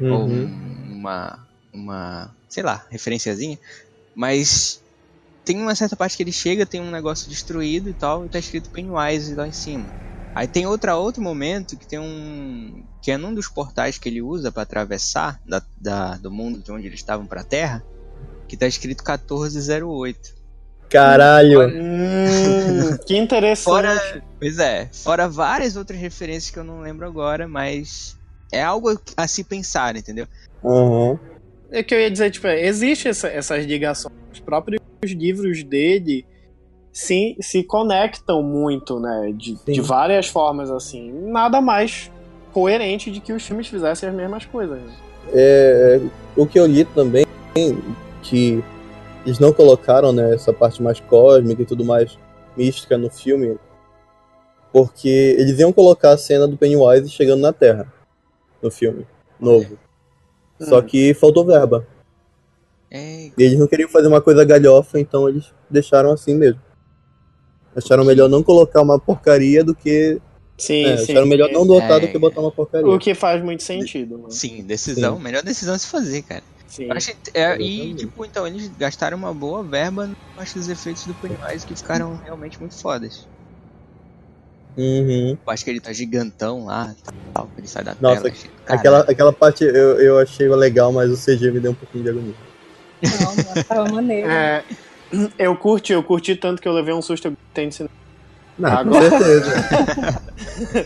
[0.00, 0.44] ou Uhum.
[0.44, 3.58] um- uma, uma, sei lá, referenciazinha,
[4.14, 4.80] mas
[5.44, 8.38] tem uma certa parte que ele chega, tem um negócio destruído e tal, e tá
[8.38, 9.92] escrito Pennywise lá em cima.
[10.36, 14.22] Aí tem outra outro momento que tem um que é num dos portais que ele
[14.22, 17.84] usa pra atravessar da, da- do mundo de onde eles estavam pra Terra,
[18.48, 20.37] que tá escrito 1408.
[20.88, 21.68] Caralho.
[21.68, 23.64] Hum, que interessante.
[23.64, 28.16] Fora, pois é, fora várias outras referências que eu não lembro agora, mas
[28.52, 30.26] é algo a se pensar, entendeu?
[30.62, 31.18] Uhum.
[31.70, 34.14] É que eu ia dizer, tipo, existe essa, essas ligações.
[34.32, 36.24] Os próprios livros dele
[36.92, 39.32] se, se conectam muito, né?
[39.36, 41.12] De, de várias formas, assim.
[41.30, 42.10] Nada mais
[42.52, 44.80] coerente de que os filmes fizessem as mesmas coisas.
[44.80, 44.92] né?
[45.32, 46.00] É,
[46.34, 47.26] o que eu li também,
[48.22, 48.64] que
[49.24, 52.18] eles não colocaram né, essa parte mais cósmica e tudo mais
[52.56, 53.58] mística no filme,
[54.72, 57.92] porque eles iam colocar a cena do Pennywise chegando na Terra
[58.62, 59.06] no filme
[59.38, 59.78] novo.
[60.60, 60.82] Só Hum.
[60.82, 61.86] que faltou verba.
[62.90, 66.60] É, E eles não queriam fazer uma coisa galhofa, então eles deixaram assim mesmo.
[67.76, 70.20] Acharam melhor não colocar uma porcaria do que.
[70.56, 71.12] Sim, É, sim.
[71.12, 72.00] acharam melhor não dotar É.
[72.00, 72.88] do que botar uma porcaria.
[72.88, 74.24] O que faz muito sentido, né?
[74.30, 75.22] sim, decisão, Sim.
[75.22, 76.42] melhor decisão se fazer, cara.
[76.68, 76.90] Sim.
[76.92, 81.66] Achei- é, e, tipo, então, eles gastaram uma boa verba acho dos efeitos do Pennywise
[81.66, 83.26] que ficaram realmente muito fodas.
[84.76, 85.30] Uhum.
[85.30, 86.94] Eu acho que ele tá gigantão lá,
[87.34, 88.34] tal, ele sai da Nossa, tela.
[88.68, 92.10] Aquela, aquela parte eu, eu achei legal, mas o CG me deu um pouquinho de
[92.10, 92.34] agonia.
[93.02, 94.30] Não, mas tava maneiro.
[94.30, 94.64] É,
[95.38, 97.86] eu curti, eu curti tanto que eu levei um susto tem de
[98.56, 99.50] Não, com Agora- certeza.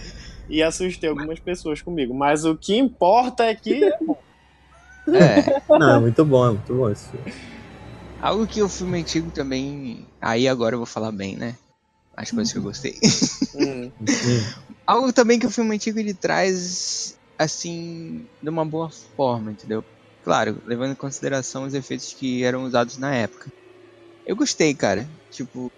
[0.49, 2.14] e assustei algumas pessoas comigo.
[2.14, 3.91] Mas o que importa é que
[5.14, 7.32] É, Não, é muito bom, é muito bom esse filme.
[8.20, 10.06] Algo que o filme antigo também.
[10.20, 11.56] Aí agora eu vou falar bem, né?
[12.16, 12.98] As coisas que eu gostei.
[13.54, 13.90] Hum.
[14.86, 19.84] Algo também que o filme antigo ele traz, assim, de uma boa forma, entendeu?
[20.22, 23.50] Claro, levando em consideração os efeitos que eram usados na época.
[24.26, 25.08] Eu gostei, cara.
[25.30, 25.72] Tipo,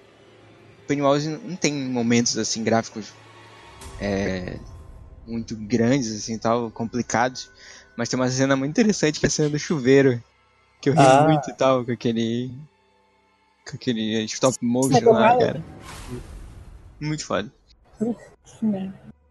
[0.86, 3.12] Pennywise não tem momentos, assim, gráficos
[4.00, 4.58] é,
[5.26, 7.50] muito grandes, assim, tal, complicados.
[7.96, 10.22] Mas tem uma cena muito interessante que é a cena do chuveiro.
[10.80, 11.24] Que eu ri Ah.
[11.28, 12.50] muito e tal, com aquele.
[13.68, 15.62] Com aquele stop motion lá, cara.
[17.00, 17.50] Muito foda.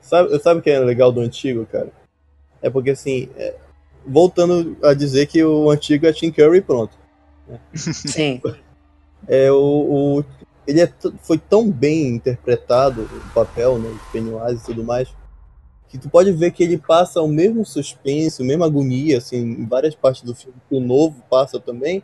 [0.01, 1.91] Sabe, sabe o que é legal do antigo, cara?
[2.61, 3.55] É porque assim, é,
[4.05, 6.97] voltando a dizer que o antigo é Tim Curry pronto.
[7.73, 8.41] Sim.
[9.27, 10.25] É o, o-
[10.65, 10.91] ele é
[11.21, 15.09] foi tão bem interpretado o papel, né, de Pennywise e tudo mais,
[15.93, 19.63] que tu pode ver que ele passa o mesmo suspense, a mesma agonia, assim, em
[19.67, 22.01] várias partes do filme que o novo passa também.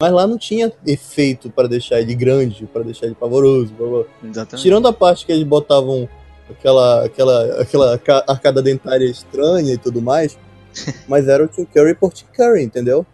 [0.00, 3.74] Mas lá não tinha efeito para deixar ele grande, para deixar ele pavoroso.
[3.74, 4.04] blá, blá.
[4.24, 4.62] Exatamente.
[4.62, 6.08] Tirando a parte que eles botavam
[6.50, 10.38] aquela, aquela, aquela ca- arcada dentária estranha e tudo mais,
[11.06, 13.04] mas era o Tim Curry por Tim Curry, entendeu?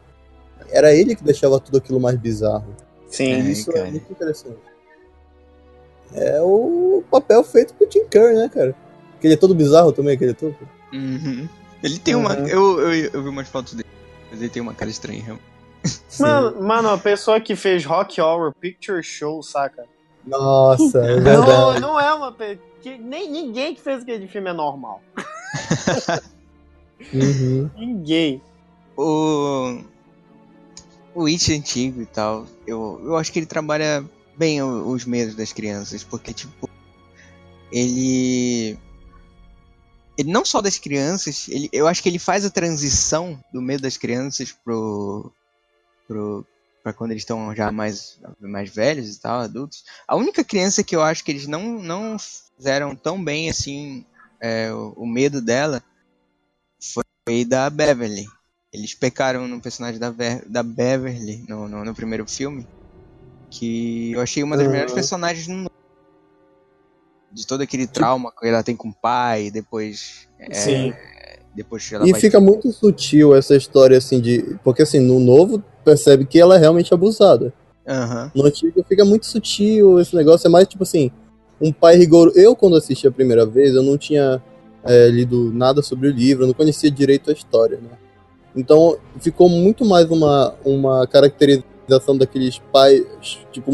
[0.70, 2.72] Era ele que deixava tudo aquilo mais bizarro.
[3.08, 3.32] Sim.
[3.32, 3.88] É, Isso cara.
[3.88, 4.58] é muito interessante.
[6.14, 8.74] É o papel feito pro Tim Curry, né, cara?
[9.20, 10.54] Que ele é todo bizarro também, aquele ator.
[10.92, 11.48] Uhum.
[11.82, 12.36] Ele tem uma.
[12.36, 12.46] Uhum.
[12.46, 13.88] Eu, eu, eu vi umas fotos dele,
[14.30, 15.48] mas ele tem uma cara estranha, realmente.
[16.18, 19.84] Mano, mano, a pessoa que fez Rock Horror Picture Show, saca?
[20.26, 21.80] Nossa, é Não, verdade.
[21.80, 22.34] não é uma.
[22.82, 25.02] Que, nem, ninguém que fez aquele filme é normal.
[27.12, 27.70] Uhum.
[27.76, 28.42] Ninguém.
[28.96, 29.80] O.
[31.14, 34.04] O It antigo e tal, eu, eu acho que ele trabalha
[34.36, 36.68] bem os medos das crianças, porque, tipo.
[37.70, 38.76] Ele.
[40.18, 43.82] Ele não só das crianças, ele, eu acho que ele faz a transição do medo
[43.82, 45.32] das crianças pro.
[46.06, 46.44] pro
[46.82, 49.84] pra quando eles estão já mais, mais velhos e tal, adultos.
[50.06, 52.16] A única criança que eu acho que eles não, não
[52.56, 54.06] fizeram tão bem assim
[54.40, 55.82] é, o, o medo dela
[56.80, 58.26] foi da Beverly.
[58.72, 62.68] Eles pecaram no personagem da, Ver- da Beverly no, no, no primeiro filme.
[63.50, 64.72] Que eu achei uma das Uhum.
[64.72, 65.66] melhores personagens no
[67.32, 70.28] de todo aquele trauma que ela tem com o pai, depois.
[70.38, 70.94] é, Sim.
[71.54, 74.56] Depois ela E fica muito sutil essa história, assim, de.
[74.62, 77.52] Porque assim, no novo percebe que ela é realmente abusada.
[77.86, 78.30] Aham.
[78.34, 81.10] No antigo fica muito sutil, esse negócio é mais tipo assim,
[81.60, 82.38] um pai rigoroso.
[82.38, 84.42] Eu, quando assisti a primeira vez, eu não tinha
[84.84, 87.90] é, lido nada sobre o livro, eu não conhecia direito a história, né?
[88.54, 93.04] Então ficou muito mais uma, uma caracterização daqueles pais,
[93.50, 93.72] tipo,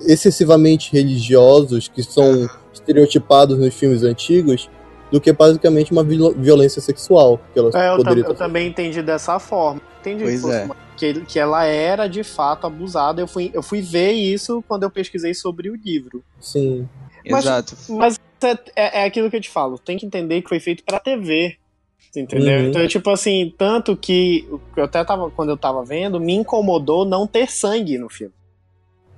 [0.00, 2.48] excessivamente religiosos que são
[2.88, 4.68] estereotipados nos filmes antigos,
[5.10, 8.68] do que basicamente uma viol- violência sexual que ela É, eu, tam- poderia eu também
[8.68, 9.80] entendi dessa forma.
[10.00, 10.64] Entendi Pois que, é.
[10.64, 13.20] uma- que, que ela era de fato abusada.
[13.20, 16.22] Eu fui, eu fui ver isso quando eu pesquisei sobre o livro.
[16.40, 16.88] Sim.
[17.30, 17.76] Mas- Exato.
[17.90, 20.84] Mas é, é, é aquilo que eu te falo, tem que entender que foi feito
[20.84, 21.56] pra TV.
[22.16, 22.60] Entendeu?
[22.60, 22.68] Uhum.
[22.68, 27.04] Então, é tipo assim, tanto que eu até tava, quando eu tava vendo, me incomodou
[27.04, 28.32] não ter sangue no filme.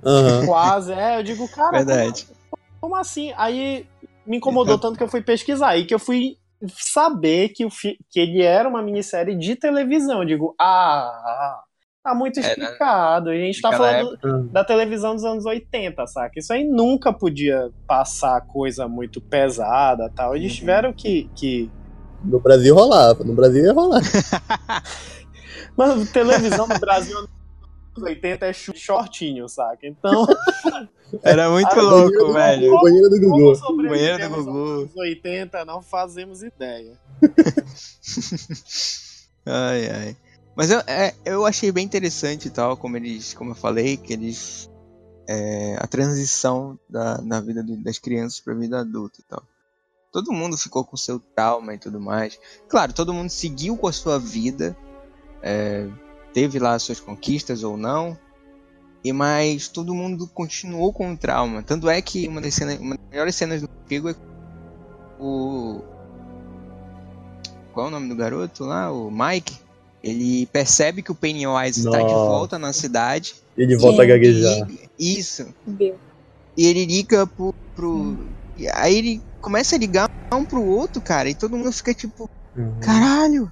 [0.03, 0.45] Aham.
[0.45, 2.25] Quase, é, eu digo, cara, Verdade.
[2.25, 2.36] Como,
[2.81, 3.33] como assim?
[3.37, 3.87] Aí
[4.25, 7.97] me incomodou tanto que eu fui pesquisar e que eu fui saber que, o fi-
[8.09, 10.19] que ele era uma minissérie de televisão.
[10.21, 11.61] Eu digo, ah,
[12.03, 13.29] tá muito É, explicado.
[13.29, 16.39] A gente tá falando época- da televisão dos anos 80, saca?
[16.39, 20.35] Isso aí nunca podia passar coisa muito pesada tal.
[20.35, 20.57] Eles Uhum.
[20.57, 21.69] tiveram que, que.
[22.23, 24.01] No Brasil rolava, no Brasil ia rolar.
[25.77, 27.29] Mas televisão no Brasil nos
[27.97, 29.85] anos 80 é shortinho, saca?
[29.85, 30.25] Então.
[31.23, 32.71] Era muito Ah, louco, velho.
[32.81, 33.87] Banheiro do Gugu.
[33.87, 34.59] Banheiro do Gugu.
[34.81, 36.93] anos 80, não fazemos ideia.
[39.45, 40.17] Ai, ai.
[40.55, 44.13] Mas eu, é, eu achei bem interessante e tal, como eles, como eu falei, que
[44.13, 44.69] eles.
[45.29, 49.43] é, a transição da, na vida do- das crianças pra vida adulta e tal.
[50.11, 52.39] Todo mundo ficou com seu trauma e tudo mais.
[52.69, 54.75] Claro, todo mundo seguiu com a sua vida,
[55.43, 55.85] é,
[56.33, 58.17] teve lá as suas conquistas ou não,
[59.03, 61.63] e mas todo mundo continuou com o trauma.
[61.63, 64.15] Tanto é que uma das, cenas, uma das melhores cenas do antigo é
[65.19, 65.81] o.
[67.73, 68.91] Qual é o nome do garoto lá?
[68.91, 69.57] O Mike.
[70.03, 73.35] Ele percebe que o Pennywise está de volta na cidade.
[73.57, 74.09] Ele volta a Sim.
[74.09, 74.69] gaguejar.
[74.97, 75.47] E, isso.
[75.65, 75.99] Deu.
[76.55, 77.53] E ele liga pro.
[77.75, 81.29] pro e aí ele começa a ligar um pro outro, cara.
[81.29, 82.79] E todo mundo fica tipo, Uhum.
[82.79, 83.51] caralho!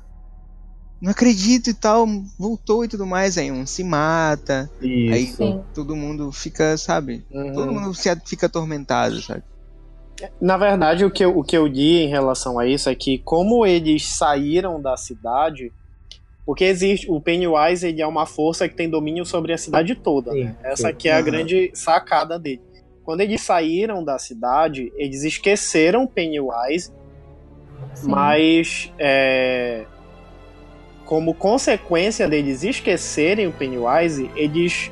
[1.01, 2.07] Não acredito e tal.
[2.39, 3.37] Voltou e tudo mais.
[3.37, 4.69] Aí um se mata.
[4.81, 5.37] Aí Isso.
[5.37, 5.61] Sim.
[5.73, 7.23] todo mundo fica, sabe?
[7.53, 7.93] Todo mundo
[8.25, 9.43] fica atormentado, sabe?
[10.41, 13.19] Na verdade, o que, eu, o que eu li em relação a isso é que,
[13.19, 15.71] como eles saíram da cidade,
[16.45, 20.31] Porque existe, o Pennywise ele é uma força que tem domínio sobre a cidade toda,
[20.31, 20.55] Sim, né?
[20.63, 21.25] Essa aqui é a Aham.
[21.25, 22.61] grande sacada dele.
[23.03, 26.91] Quando eles saíram da cidade, eles esqueceram o Pennywise,
[27.95, 28.11] Sim.
[28.11, 29.85] mas é,
[31.05, 34.91] como consequência deles esquecerem o Pennywise, eles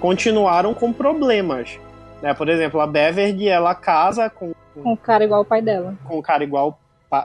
[0.00, 1.78] continuaram com problemas.
[2.22, 2.34] Né?
[2.34, 5.96] Por exemplo, a Beverly ela casa com, Com um cara igual o pai dela.
[6.04, 6.78] com um cara igual,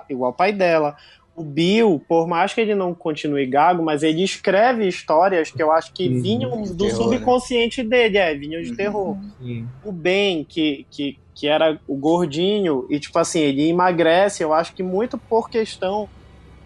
[0.10, 0.96] igual o pai dela.
[1.36, 5.72] O Bill, por mais que ele não continue gago, mas ele escreve histórias que eu
[5.72, 6.22] acho que Uhum.
[6.22, 7.16] vinham do terror, né?
[7.16, 8.76] subconsciente dele, é, vinham de Uhum.
[8.76, 9.18] terror.
[9.40, 9.66] Sim.
[9.84, 14.76] O Ben, que, que, que era o gordinho, e tipo assim, ele emagrece, eu acho
[14.76, 16.08] que muito por questão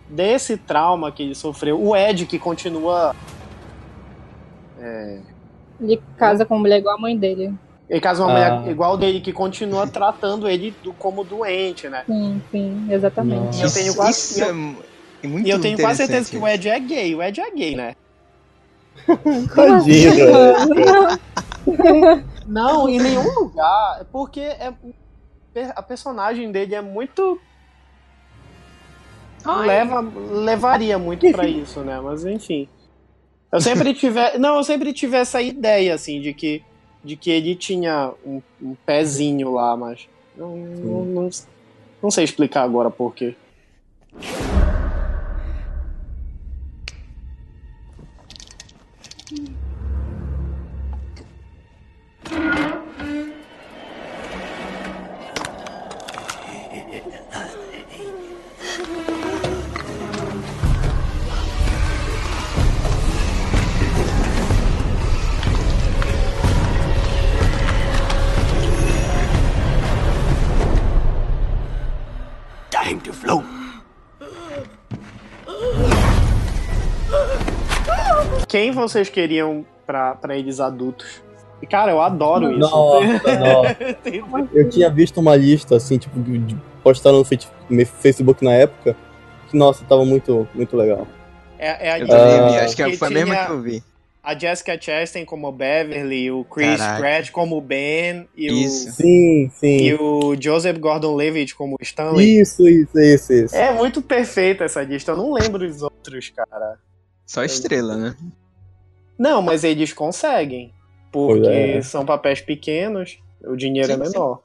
[0.10, 1.82] desse trauma que ele sofreu.
[1.82, 3.16] O Ed, que continua.
[5.82, 7.54] Ele casa com uma mulher igual a mãe dele.
[7.90, 8.34] Ele casa uma Ah.
[8.60, 12.04] mulher igual dele, que continua tratando ele do- como doente, né?
[12.08, 13.58] Sim, sim, exatamente.
[13.58, 14.78] E eu tenho quase- Isso é mu-
[15.24, 17.14] é muito E eu tenho quase certeza que o Ed é gay.
[17.16, 17.96] O Ed é gay, né?
[19.56, 21.20] Tadinho, velho.
[22.48, 23.98] Não, em nenhum lugar.
[24.02, 24.74] É porque é,
[25.76, 27.40] a personagem dele é muito.
[29.46, 32.00] Leva, levaria muito pra isso, né?
[32.02, 32.68] Mas enfim.
[33.52, 34.38] Eu sempre tive.
[34.38, 36.62] Não, eu sempre tive essa ideia, assim, de que,
[37.04, 40.08] de que ele tinha um, um pezinho lá, mas.
[40.36, 41.30] Não, não, não,
[42.04, 43.36] não sei explicar agora por quê.
[78.56, 81.22] Quem vocês queriam pra, pra eles adultos?
[81.62, 82.60] E, cara, eu adoro isso.
[82.60, 83.78] Nossa, nossa.
[84.54, 86.56] Eu tinha visto uma lista, assim, tipo, de,
[87.10, 88.96] no Facebook na época.
[89.50, 91.06] Que, nossa, tava muito, muito legal.
[91.60, 93.84] É, é a, Eu também Ah, vi, acho que foi a mesma que eu vi.
[94.24, 97.00] a Jessica Chastain como Beverly, o Chris Caraca.
[97.02, 98.88] Pratt como Ben e Isso.
[98.88, 99.78] o, Sim, sim.
[99.82, 102.40] e o Joseph Gordon-Levitt como Stanley.
[102.40, 103.54] Isso, isso, isso, isso.
[103.54, 105.12] É muito perfeita essa lista.
[105.12, 106.78] Eu não lembro dos outros, cara.
[107.26, 108.16] Só estrela, né?
[109.18, 110.74] Não, mas eles conseguem.
[111.12, 111.82] Porque é.
[111.82, 114.10] são papéis pequenos, o dinheiro é Sim, sim.
[114.12, 114.44] menor.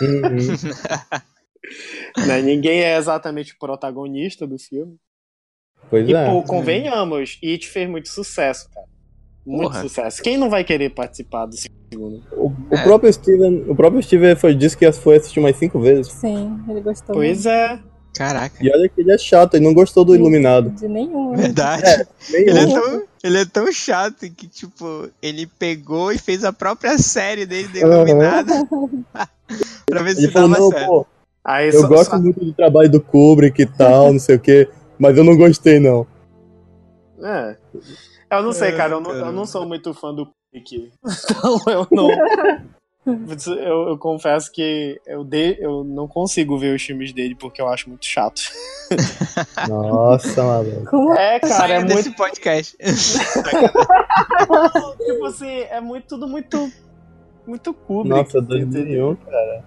[0.00, 1.12] Uhum.
[2.26, 2.42] né?
[2.42, 4.96] Ninguém é exatamente o protagonista do filme.
[5.90, 6.26] Pois E, é.
[6.30, 8.86] pô, convenhamos, It fez muito sucesso, cara.
[9.44, 9.82] Muito Porra.
[9.82, 10.22] sucesso.
[10.22, 12.22] Quem não vai querer participar do segundo?
[12.32, 12.82] O, o É.
[12.84, 16.12] próprio Steven, o próprio Steven foi, disse que foi assistir umas cinco vezes.
[16.12, 17.14] Sim, ele gostou.
[17.14, 17.74] Pois é.
[18.14, 18.56] E Caraca.
[18.62, 20.70] olha que ele é chato, ele não gostou do Iluminado.
[20.70, 21.34] De nenhum.
[21.34, 22.06] Verdade.
[22.30, 22.48] Nenhum.
[22.48, 26.98] Ele é, tão, ele é tão chato que, tipo, ele pegou e fez a própria
[26.98, 27.94] série dele de Aham.
[28.08, 28.50] Iluminado
[29.86, 30.86] pra ver Ele se falou, dava não, certo.
[30.88, 31.06] pô,
[31.44, 34.40] Aí eu só- gosto só- muito do trabalho do Kubrick e tal, não sei o
[34.40, 34.68] que,
[34.98, 36.06] mas eu não gostei, não.
[37.22, 37.56] É.
[38.30, 38.94] Eu não sei, É, cara.
[38.94, 40.90] Eu não, eu não sou muito fã do Kubrick.
[41.30, 42.08] Então eu não.
[43.04, 47.68] Eu, eu confesso que eu, de, eu não consigo ver os filmes dele porque eu
[47.68, 48.40] acho muito chato.
[49.68, 50.86] Nossa, maluco.
[50.88, 51.12] Como?
[51.14, 52.16] É, cara, Saia é desse muito.
[52.16, 52.76] podcast.
[55.04, 56.70] Tipo assim, é muito, tudo muito.
[57.46, 58.08] Muito Kubrick.
[58.16, 59.16] Nossa, entendeu?
[59.26, 59.62] 2001.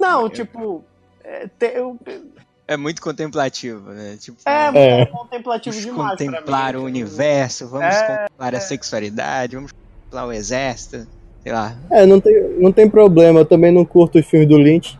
[0.00, 0.82] Não, tipo.
[1.22, 1.98] É, te- eu-
[2.66, 4.16] É muito contemplativo, né?
[4.18, 5.06] Tipo, é, É.
[5.06, 6.16] contemplativo vamos demais.
[6.16, 6.80] pra contemplar mim.
[6.80, 11.06] o universo, vamos É, contemplar a sexualidade, vamos contemplar o exército,
[11.44, 11.76] sei lá.
[11.90, 14.98] É, não tem, não tem problema, eu também não curto os filmes do Lynch.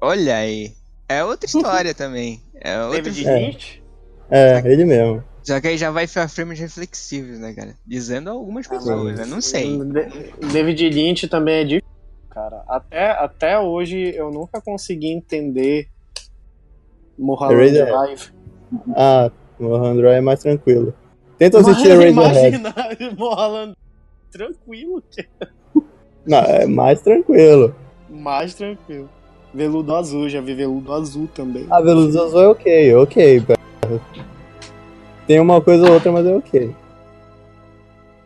[0.00, 0.72] Olha aí.
[1.08, 2.40] É outra história também.
[2.60, 3.38] É outra David É.
[3.38, 3.82] Lynch?
[4.30, 5.22] É, ele mesmo.
[5.44, 7.74] Só que aí já vai pra frames reflexivos, né, cara?
[7.86, 9.24] Dizendo algumas pessoas, né?
[9.26, 9.78] Não sei.
[9.78, 10.08] Da-
[10.52, 11.88] David Lynch também é difícil,
[12.30, 12.64] cara.
[12.68, 15.86] Até, até hoje eu nunca consegui entender
[17.16, 17.72] Mulholland.
[17.72, 18.32] Drive.
[18.96, 19.30] Ah,
[19.60, 20.92] o Handra é mais tranquilo.
[21.38, 22.56] Tenta assistir Mas Eraserhead.
[22.56, 22.74] imagina
[23.16, 23.76] Mulholland
[24.36, 25.26] tranquilo, que
[26.26, 27.74] Não, é mais tranquilo.
[28.10, 29.08] mais tranquilo.
[29.54, 31.66] Veludo azul, já vi veludo azul também.
[31.70, 33.42] A Veloz Azul é ok, ok.
[35.26, 36.74] Tem uma coisa ou outra, mas é ok.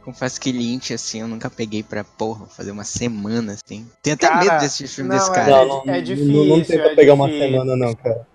[0.04, 3.86] Confesso que Lynch, assim, eu nunca peguei pra, porra, fazer uma semana, assim.
[4.02, 5.50] Tenho até Cara, medo desses filmes não, desse é- cara.
[5.50, 7.48] Não, não, é não- difícil, Não, tenta é pegar uma difícil.
[7.50, 8.26] semana, não, cara.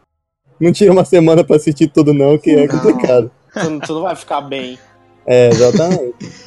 [0.59, 2.79] Não tira uma semana pra assistir tudo, não, que é Não.
[2.79, 3.29] complicado.
[3.51, 4.79] Tu, não- tu não vai ficar bem.
[5.25, 6.15] É, exatamente.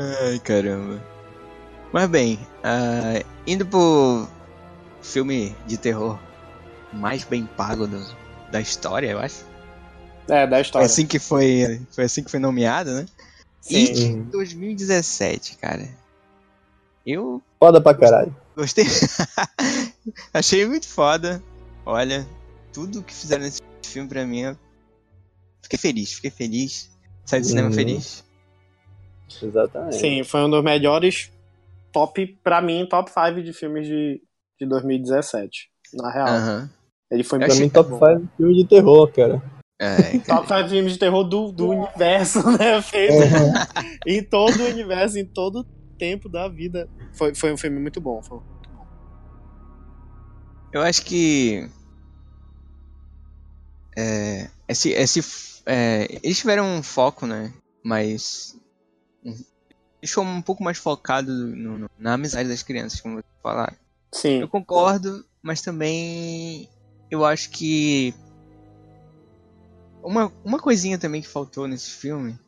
[0.00, 1.02] Ai, caramba.
[1.92, 4.26] Mas bem, ah, indo pro
[5.02, 6.18] filme de terror
[6.92, 8.16] mais bem pago do-
[8.50, 9.44] da história, eu acho.
[10.28, 10.86] É, da história.
[10.86, 13.06] assim que foi, foi assim que foi nomeado, né?
[13.60, 13.76] Sim.
[13.84, 14.22] It Uhum.
[14.30, 15.86] 2017, cara.
[17.04, 18.34] Eu Foda pra caralho.
[18.56, 18.84] gostei.
[20.32, 21.42] Achei muito foda.
[21.84, 22.26] Olha,
[22.72, 24.40] tudo que fizeram nesse filme pra mim.
[24.42, 24.56] eu
[25.62, 26.90] Fiquei feliz, fiquei feliz.
[27.26, 27.74] Saí do cinema Uhum.
[27.74, 28.24] feliz.
[29.42, 29.96] Exatamente.
[29.96, 31.30] Sim, foi um dos melhores
[31.92, 34.22] top, pra mim, top 5 de filmes de,
[34.58, 35.70] de 2017.
[35.94, 36.68] Na real.
[37.10, 37.98] Ele foi Pra mim, top bom.
[37.98, 39.42] 5 filme de terror, cara.
[39.80, 40.18] É.
[40.28, 42.80] Top 5 filmes de terror do, do universo, né?
[42.84, 43.14] Feito
[44.06, 45.64] em todo o universo, em todo o
[45.96, 46.88] tempo da vida.
[47.14, 48.22] Foi, foi um filme muito bom.
[48.22, 48.40] Foi...
[50.72, 51.66] Eu acho que.
[53.96, 57.52] É, esse, esse, é, eles tiveram um foco, né?
[57.82, 58.59] Mas.
[59.24, 59.44] Um-
[60.00, 63.76] Deixou um pouco mais focado no- no- na amizade das crianças, como vocês falaram.
[64.12, 64.40] Sim.
[64.40, 66.68] Eu concordo, mas também
[67.10, 68.14] eu acho que.
[70.02, 72.38] Uma, uma coisinha também que faltou nesse filme,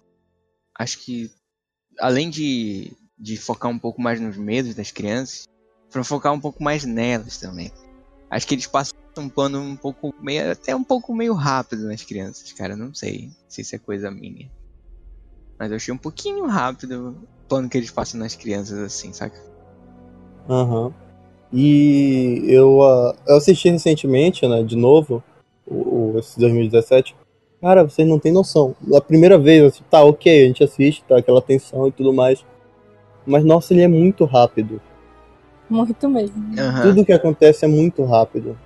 [0.79, 1.31] acho que
[2.01, 5.47] além de, de focar um pouco mais nos medos das crianças,
[5.91, 7.71] pra focar um pouco mais nelas também.
[8.31, 12.03] Acho que eles passam um pano um pouco meio, até um pouco meio rápido nas
[12.03, 12.75] crianças, cara.
[12.75, 14.51] Não sei se isso é coisa minha.
[15.63, 19.39] Mas eu achei um pouquinho rápido o plano que eles passam nas crianças, assim, saca?
[20.51, 20.93] Aham.
[21.53, 25.23] E eu, ah, eu assisti recentemente, né, de novo,
[25.65, 27.15] o, o- esse 2017.
[27.61, 28.75] Cara, vocês não têm noção.
[28.93, 32.45] A primeira vez, assim, tá, ok, a gente assiste, tá, aquela tensão e tudo mais.
[33.25, 34.83] Mas, nossa, ele é muito rápido.
[35.71, 36.59] Muito mesmo.
[36.59, 36.83] Aham.
[36.83, 38.59] Tudo que acontece é muito rápido.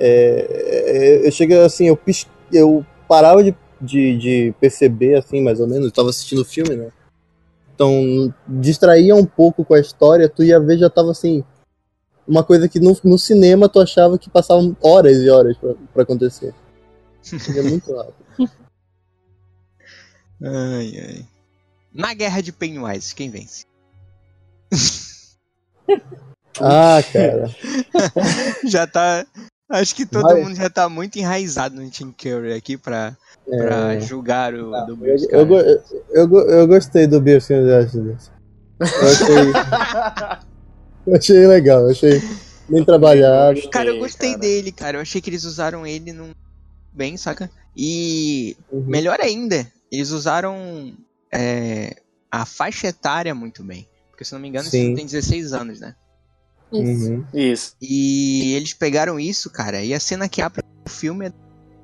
[0.00, 5.60] É, é, eu chego assim, eu, pis- eu parava de, de, de perceber, assim, mais
[5.60, 6.90] ou menos, eu tava assistindo o filme, né?
[7.74, 11.42] Então, distraía um pouco com a história, tu ia ver, já tava assim.
[12.28, 16.02] Uma coisa que no, no cinema tu achava que passavam horas e horas pra, pra
[16.02, 16.54] acontecer.
[17.56, 18.52] É muito rápido.
[20.42, 21.26] Ai, ai.
[21.92, 23.64] Na guerra de Pennywise, quem vence?
[26.60, 27.54] Ah, cara.
[28.68, 29.26] já tá.
[29.70, 30.42] Acho que todo Vai.
[30.42, 33.16] mundo já tá muito enraizado no Tim Curry aqui pra,
[33.46, 38.30] pra É, julgar o do eu, Bruce, eu, eu, go- eu gostei do Bill Justice.
[38.80, 39.36] Eu achei,
[41.06, 42.20] eu achei legal, eu achei
[42.68, 43.54] bem trabalhado.
[43.54, 44.40] Gostei, Cara, eu gostei cara.
[44.40, 44.96] dele, cara.
[44.96, 46.30] Eu achei que eles usaram ele num...
[46.92, 47.48] bem, saca?
[47.76, 48.84] E Uhum.
[48.86, 50.96] melhor ainda, eles usaram
[51.32, 51.96] é,
[52.30, 53.88] a faixa etária muito bem.
[54.10, 54.94] Porque se não me engano, esse Sim.
[54.96, 55.94] tem 16 anos, né?
[56.72, 57.12] Isso.
[57.12, 57.24] Uhum.
[57.34, 57.76] Isso.
[57.80, 59.82] E eles pegaram isso, cara.
[59.82, 61.32] E a cena que abre o filme é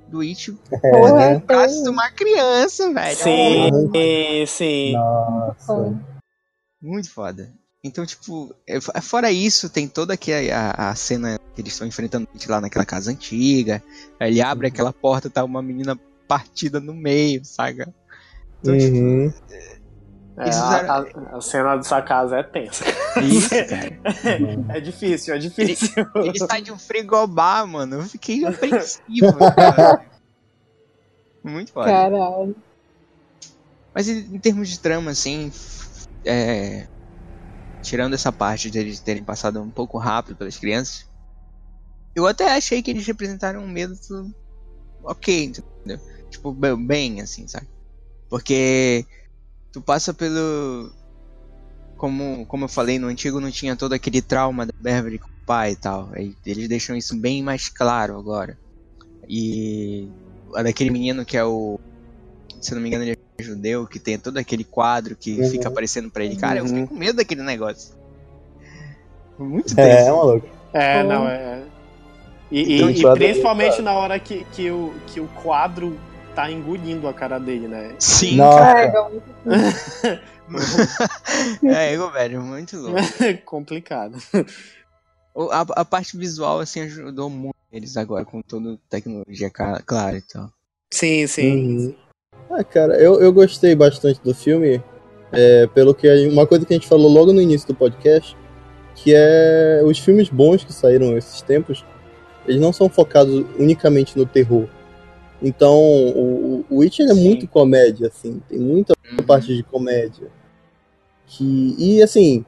[0.08, 3.16] do It Porra, É, no braço de uma criança, velho.
[3.16, 4.92] Sim, sim.
[4.92, 5.98] Nossa.
[6.80, 7.52] Muito foda.
[7.82, 12.26] Então, tipo, é- fora isso, tem toda aqui a, a- cena que eles estão enfrentando
[12.26, 13.82] o It lá naquela casa antiga.
[14.20, 17.92] Ele abre aquela porta, tá uma menina partida no meio, saca?
[18.60, 19.32] Então, tipo, Uhum.
[20.38, 22.84] É, a, a- a cena dessa casa é tensa.
[23.22, 23.48] isso.
[24.68, 25.88] É difícil, é difícil.
[26.16, 27.96] Ele sai de um frigobar, mano.
[27.96, 30.04] Eu fiquei apreensivo, cara.
[31.42, 31.90] Muito foda.
[31.90, 32.54] Caralho.
[33.94, 35.50] Mas em, em termos de trama, assim,
[36.24, 36.86] é,
[37.82, 41.06] tirando essa parte de eles terem passado um pouco rápido pelas crianças,
[42.14, 44.34] eu até achei que eles representaram um medo do-
[45.04, 45.98] ok, entendeu?
[46.30, 47.66] Tipo, be- bem, assim, sabe?
[48.28, 49.06] Porque
[49.76, 50.90] tu passa pelo.
[51.98, 55.46] Como, como eu falei, no antigo não tinha todo aquele trauma da Beverly com o
[55.46, 56.10] pai e tal.
[56.46, 58.58] Eles deixam isso bem mais claro agora.
[59.28, 60.08] E
[60.54, 61.78] a daquele menino que é o.
[62.60, 65.50] Se eu não me engano, ele é judeu, que tem todo aquele quadro que Uhum.
[65.50, 66.36] fica aparecendo pra ele.
[66.36, 66.68] Cara, eu Uhum.
[66.70, 67.94] fiquei com medo daquele negócio.
[69.38, 70.48] Muito É, é maluco.
[70.72, 71.08] É, Pô.
[71.08, 71.62] não, é.
[72.50, 75.98] E, e- Então, e quadro- principalmente na hora que, que, o, que o quadro
[76.36, 77.94] tá engolindo a cara dele, né?
[77.98, 78.58] Sim, Nossa.
[78.58, 78.92] cara.
[78.92, 79.22] Caralho.
[81.64, 83.00] É, eu, velho, muito louco.
[83.44, 84.16] Complicado.
[85.34, 90.16] O- A, a parte visual, assim, ajudou muito eles agora, com toda a tecnologia, claro,
[90.16, 90.50] então.
[90.92, 91.52] Sim, sim.
[91.52, 91.94] Uhum.
[92.50, 94.80] Ah, cara, eu, eu gostei bastante do filme,
[95.32, 98.36] é, pelo que uma coisa que a gente falou logo no início do podcast,
[98.94, 101.84] que é os filmes bons que saíram esses tempos,
[102.46, 104.68] eles não são focados unicamente no terror.
[105.42, 109.24] Então, o, o Witch ele é muito comédia, assim, tem muita Uhum.
[109.24, 110.28] parte de comédia.
[111.26, 112.44] Que, e assim,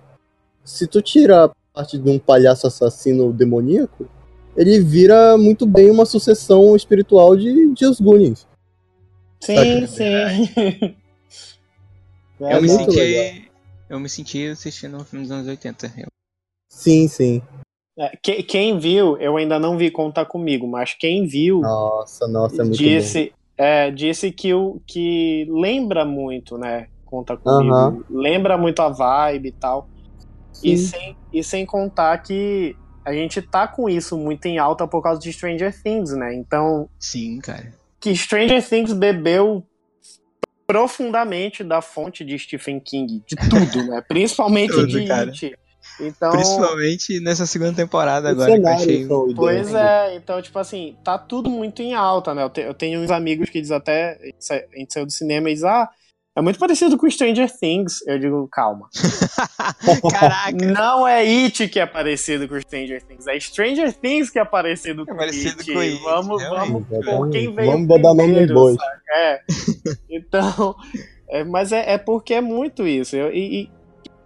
[0.64, 4.08] se tu tira a parte de um palhaço assassino demoníaco,
[4.56, 8.46] ele vira muito bem uma sucessão espiritual de, de Os Goonies.
[9.40, 10.04] Sim, sim.
[12.40, 13.42] É eu, me senti,
[13.90, 15.92] eu me senti assistindo um filme dos anos 80.
[15.98, 16.06] Eu-
[16.70, 17.42] Sim, sim.
[17.98, 22.62] É, que- quem viu, eu ainda não vi contar comigo, mas quem viu Nossa, nossa,
[22.62, 26.86] é muito disse, é, disse que, o, que lembra muito, né?
[27.04, 28.04] Conta comigo.
[28.08, 29.88] Lembra muito a vibe e tal.
[30.62, 35.02] E sem, e sem contar que a gente tá com isso muito em alta por
[35.02, 36.34] causa de Stranger Things, né?
[36.34, 37.72] Então, Sim, cara.
[38.00, 39.64] que Stranger Things bebeu
[40.66, 44.02] profundamente da fonte de Stephen King, de tudo, né?
[44.06, 45.30] Principalmente Tudo, de cara.
[45.30, 45.58] It.
[46.00, 49.08] Então, Principalmente nessa segunda temporada agora que eu achei.
[49.34, 52.42] Pois é, então, tipo assim, tá tudo muito em alta, né?
[52.44, 54.18] Eu, te- eu tenho uns amigos que dizem até.
[54.50, 55.88] A gente saiu do cinema e diz, ah,
[56.36, 58.06] é muito parecido com Stranger Things.
[58.06, 58.88] Eu digo, calma.
[60.10, 60.52] Caraca!
[60.72, 65.04] Não é It que é parecido com Stranger Things, é Stranger Things que é parecido
[65.04, 65.72] com É parecido It.
[65.72, 66.86] com It, Vamos, realmente.
[66.90, 68.76] vamos por quem veio Vamos botar nome primeiro, em bois.
[68.76, 69.00] sabe?
[69.14, 69.40] É.
[70.10, 70.76] Então,
[71.28, 73.16] é, mas é, é porque é muito isso.
[73.16, 73.77] Eu- e, e,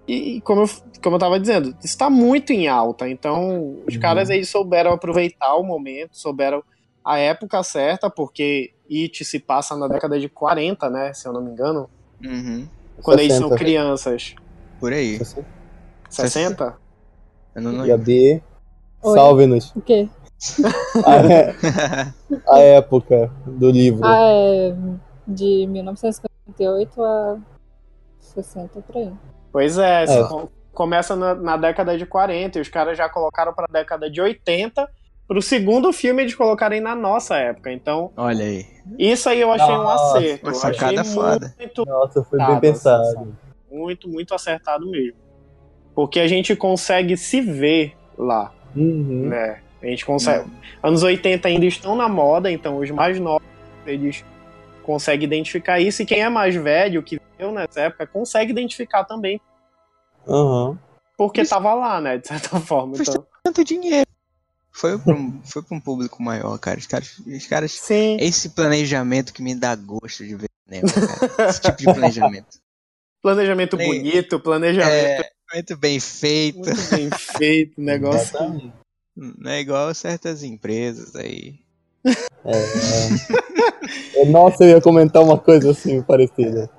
[0.06, 0.68] e como, eu,
[1.02, 3.08] como eu tava dizendo, está muito em alta.
[3.08, 4.00] Então, os Uhum.
[4.00, 6.62] caras aí souberam aproveitar o momento, souberam
[7.04, 11.12] a época certa, porque It se passa na década de 40, né?
[11.14, 11.88] Se eu não me engano.
[12.24, 12.68] Uhum.
[13.02, 13.56] Quando eles são 60.
[13.56, 14.34] crianças.
[14.78, 15.18] Por aí.
[16.10, 16.76] 60?
[17.54, 17.86] Eu não, não...
[17.86, 18.42] Gabi,
[19.02, 19.14] Oi.
[19.14, 19.72] salve-nos.
[19.74, 20.08] O quê?
[22.48, 24.04] A, a época do livro.
[24.04, 24.74] Ah, é
[25.26, 27.38] de 1958 a
[28.18, 29.12] 60 por aí.
[29.52, 30.24] Pois é, É.
[30.28, 34.20] com- começa na, na década de 40 e os caras já colocaram pra década de
[34.20, 34.88] 80
[35.28, 37.70] pro segundo filme eles colocarem na nossa época.
[37.72, 38.66] Então, Olha aí.
[38.98, 40.46] isso aí eu achei um Nossa, acerto.
[40.46, 41.54] uma Eu sacada achei foda.
[41.58, 43.36] muito, Nossa, foi bem tá, pensado.
[43.70, 45.16] muito, muito acertado mesmo.
[45.94, 49.28] Porque a gente consegue se ver lá, Uhum.
[49.28, 49.60] né?
[49.82, 50.48] A gente consegue.
[50.82, 53.42] Anos 80 ainda estão na moda, então os mais novos
[53.86, 54.24] eles
[54.82, 59.40] conseguem identificar isso e quem é mais velho, que viveu nessa época, consegue identificar também,
[60.28, 60.78] Aham.
[61.16, 62.18] porque tava lá, né?
[62.18, 62.96] De certa forma.
[63.00, 64.06] Então, Tanto dinheiro.
[64.74, 66.78] Foi pra, um, foi pra um público maior, cara.
[66.78, 67.72] Os caras, os caras.
[67.72, 68.16] sim.
[68.20, 71.50] Esse planejamento que me dá gosto de ver cinema, cara.
[71.50, 72.46] Esse tipo de planejamento.
[73.22, 76.58] Planejamento Nem- bonito, planejamento É, muito bem feito.
[76.58, 78.72] muito bem feito, negócio.
[79.14, 81.60] Não é igual certas empresas aí.
[82.04, 82.12] É.
[84.28, 86.70] Nossa, eu ia comentar uma coisa assim parecida.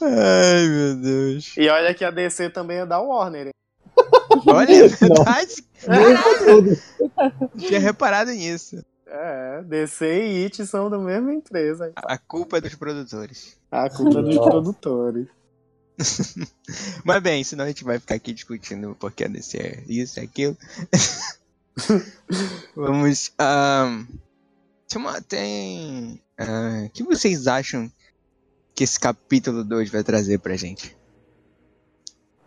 [0.00, 1.54] Ai, meu Deus.
[1.56, 3.46] E olha que a DC também é da Warner.
[3.48, 3.52] hein?
[4.46, 5.64] Olha, é verdade.
[7.58, 8.84] Tinha reparado nisso.
[9.06, 11.92] É, DC e It são da mesma empresa.
[11.96, 13.56] A culpa é dos produtores.
[13.70, 14.50] A culpa é dos Nossa.
[14.50, 15.28] produtores.
[17.04, 20.56] Mas bem, senão a gente vai ficar aqui discutindo porque desse é isso, é aquilo.
[22.76, 23.32] Vamos.
[23.38, 24.06] ahn,
[24.88, 26.20] tem uma- tem.
[26.38, 27.90] ah, O que vocês acham
[28.74, 30.96] que esse capítulo 2 vai trazer pra gente?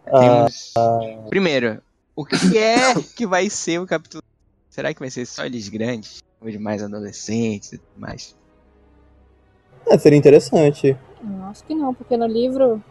[0.06, 0.74] Temos-
[1.30, 1.82] Primeiro,
[2.16, 4.24] o que é que vai ser o capítulo?
[4.70, 6.22] Será que vai ser só eles grandes?
[6.40, 8.36] Ou de mais adolescentes e tudo mais?
[9.90, 10.98] é, seria interessante.
[11.24, 12.84] Hum, Acho que não, porque no livro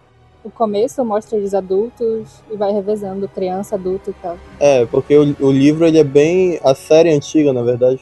[0.47, 4.39] o começo mostra eles adultos e vai revezando criança, adulto e tal.
[4.61, 6.61] É, porque o, o livro ele é bem.
[6.63, 8.01] A série antiga, na verdade.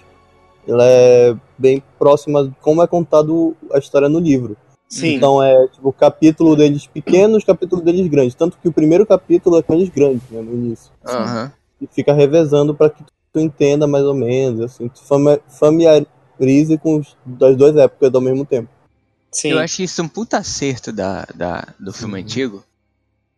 [0.69, 4.57] Ela é bem próxima de como é contado a história no livro.
[4.89, 5.15] Sim.
[5.15, 8.35] Então é tipo o capítulo deles pequenos, o capítulo deles grandes.
[8.35, 10.93] Tanto que o primeiro capítulo é com eles grandes, né, no início.
[11.07, 11.51] Aham.
[11.81, 16.99] E fica revezando pra que tu entenda mais ou menos, assim, tu fami- familiarize com
[16.99, 18.69] os, das duas épocas ao mesmo tempo.
[19.35, 19.51] Sim.
[19.51, 22.21] Eu acho isso um puta acerto da, da, do filme Uhum.
[22.21, 22.65] antigo.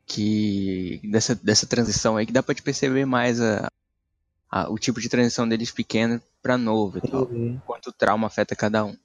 [0.07, 1.01] Que.
[1.05, 3.67] Dessa, dessa transição aí, que dá pra te perceber mais a,
[4.51, 7.25] a- o tipo de transição deles pequeno pra novo e tal.
[7.25, 7.59] Uhum.
[7.67, 8.97] Quanto o trauma afeta cada um.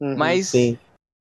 [0.00, 0.16] Uhum.
[0.16, 0.76] Mas Sim.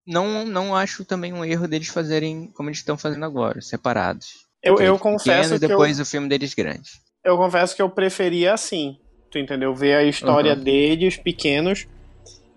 [0.06, 4.46] não, não acho também um erro deles fazerem como eles estão fazendo agora, separados.
[4.64, 7.00] eu, eu confesso que eu, depois o filme deles grandes.
[7.24, 8.98] eu confesso que eu preferia assim.
[9.32, 9.74] Tu entendeu?
[9.76, 10.64] Ver a história Uhum.
[10.64, 11.86] deles pequenos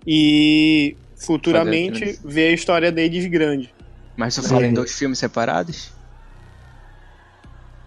[0.06, 3.70] e futuramente ver a história deles grandes.
[4.16, 4.74] Mas tu fala em Uhum.
[4.74, 5.90] dois filmes separados?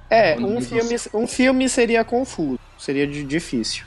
[0.10, 3.86] É, um filme, um filme seria confuso, seria di- difícil.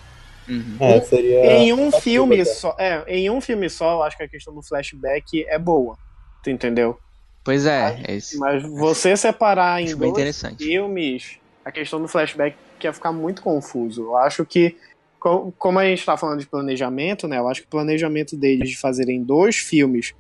[0.49, 0.79] Uhum.
[0.81, 1.47] É, seria.
[1.53, 4.55] em um filme tudo, só, é, em um filme só, eu acho que a questão
[4.55, 5.97] do flashback é boa.
[6.43, 6.99] Tu entendeu?
[7.45, 8.39] Pois é, é isso.
[8.39, 10.65] Mas você separar em dois interessante.
[10.65, 11.25] filmes,
[11.65, 14.03] a questão do flashback ia ficar muito confuso.
[14.03, 14.77] Eu acho que,
[15.19, 17.39] como a gente tá falando de planejamento, né?
[17.39, 20.15] Eu acho que o planejamento deles de fazerem dois filmes,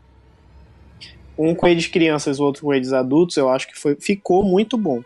[1.36, 4.76] um com eles crianças, o outro com eles adultos, eu acho que foi, ficou muito
[4.76, 5.02] bom.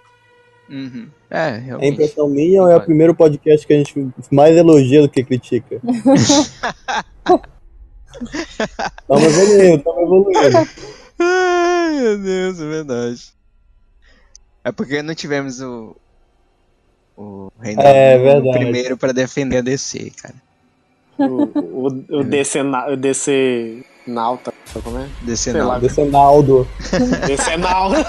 [0.68, 1.08] Uhum.
[1.30, 1.92] É, É realmente.
[1.92, 3.94] impressão minha ou é o primeiro podcast que a gente
[4.30, 5.80] mais elogia do que critica?
[9.02, 10.68] Estamos evoluindo, estamos evoluindo.
[11.18, 13.32] Ai, meu Deus, é verdade.
[14.64, 15.96] É porque não tivemos o.
[17.16, 18.58] O Reinaldo É, verdade.
[18.58, 20.34] primeiro pra defender a DC, cara.
[21.18, 21.86] O, o,
[22.20, 24.52] o DC, o DC Nauta,
[24.82, 25.08] como é?
[25.36, 25.74] Sei lá.
[25.74, 25.80] não.
[25.80, 26.68] Decenaldo.
[27.26, 28.06] DC Nauta.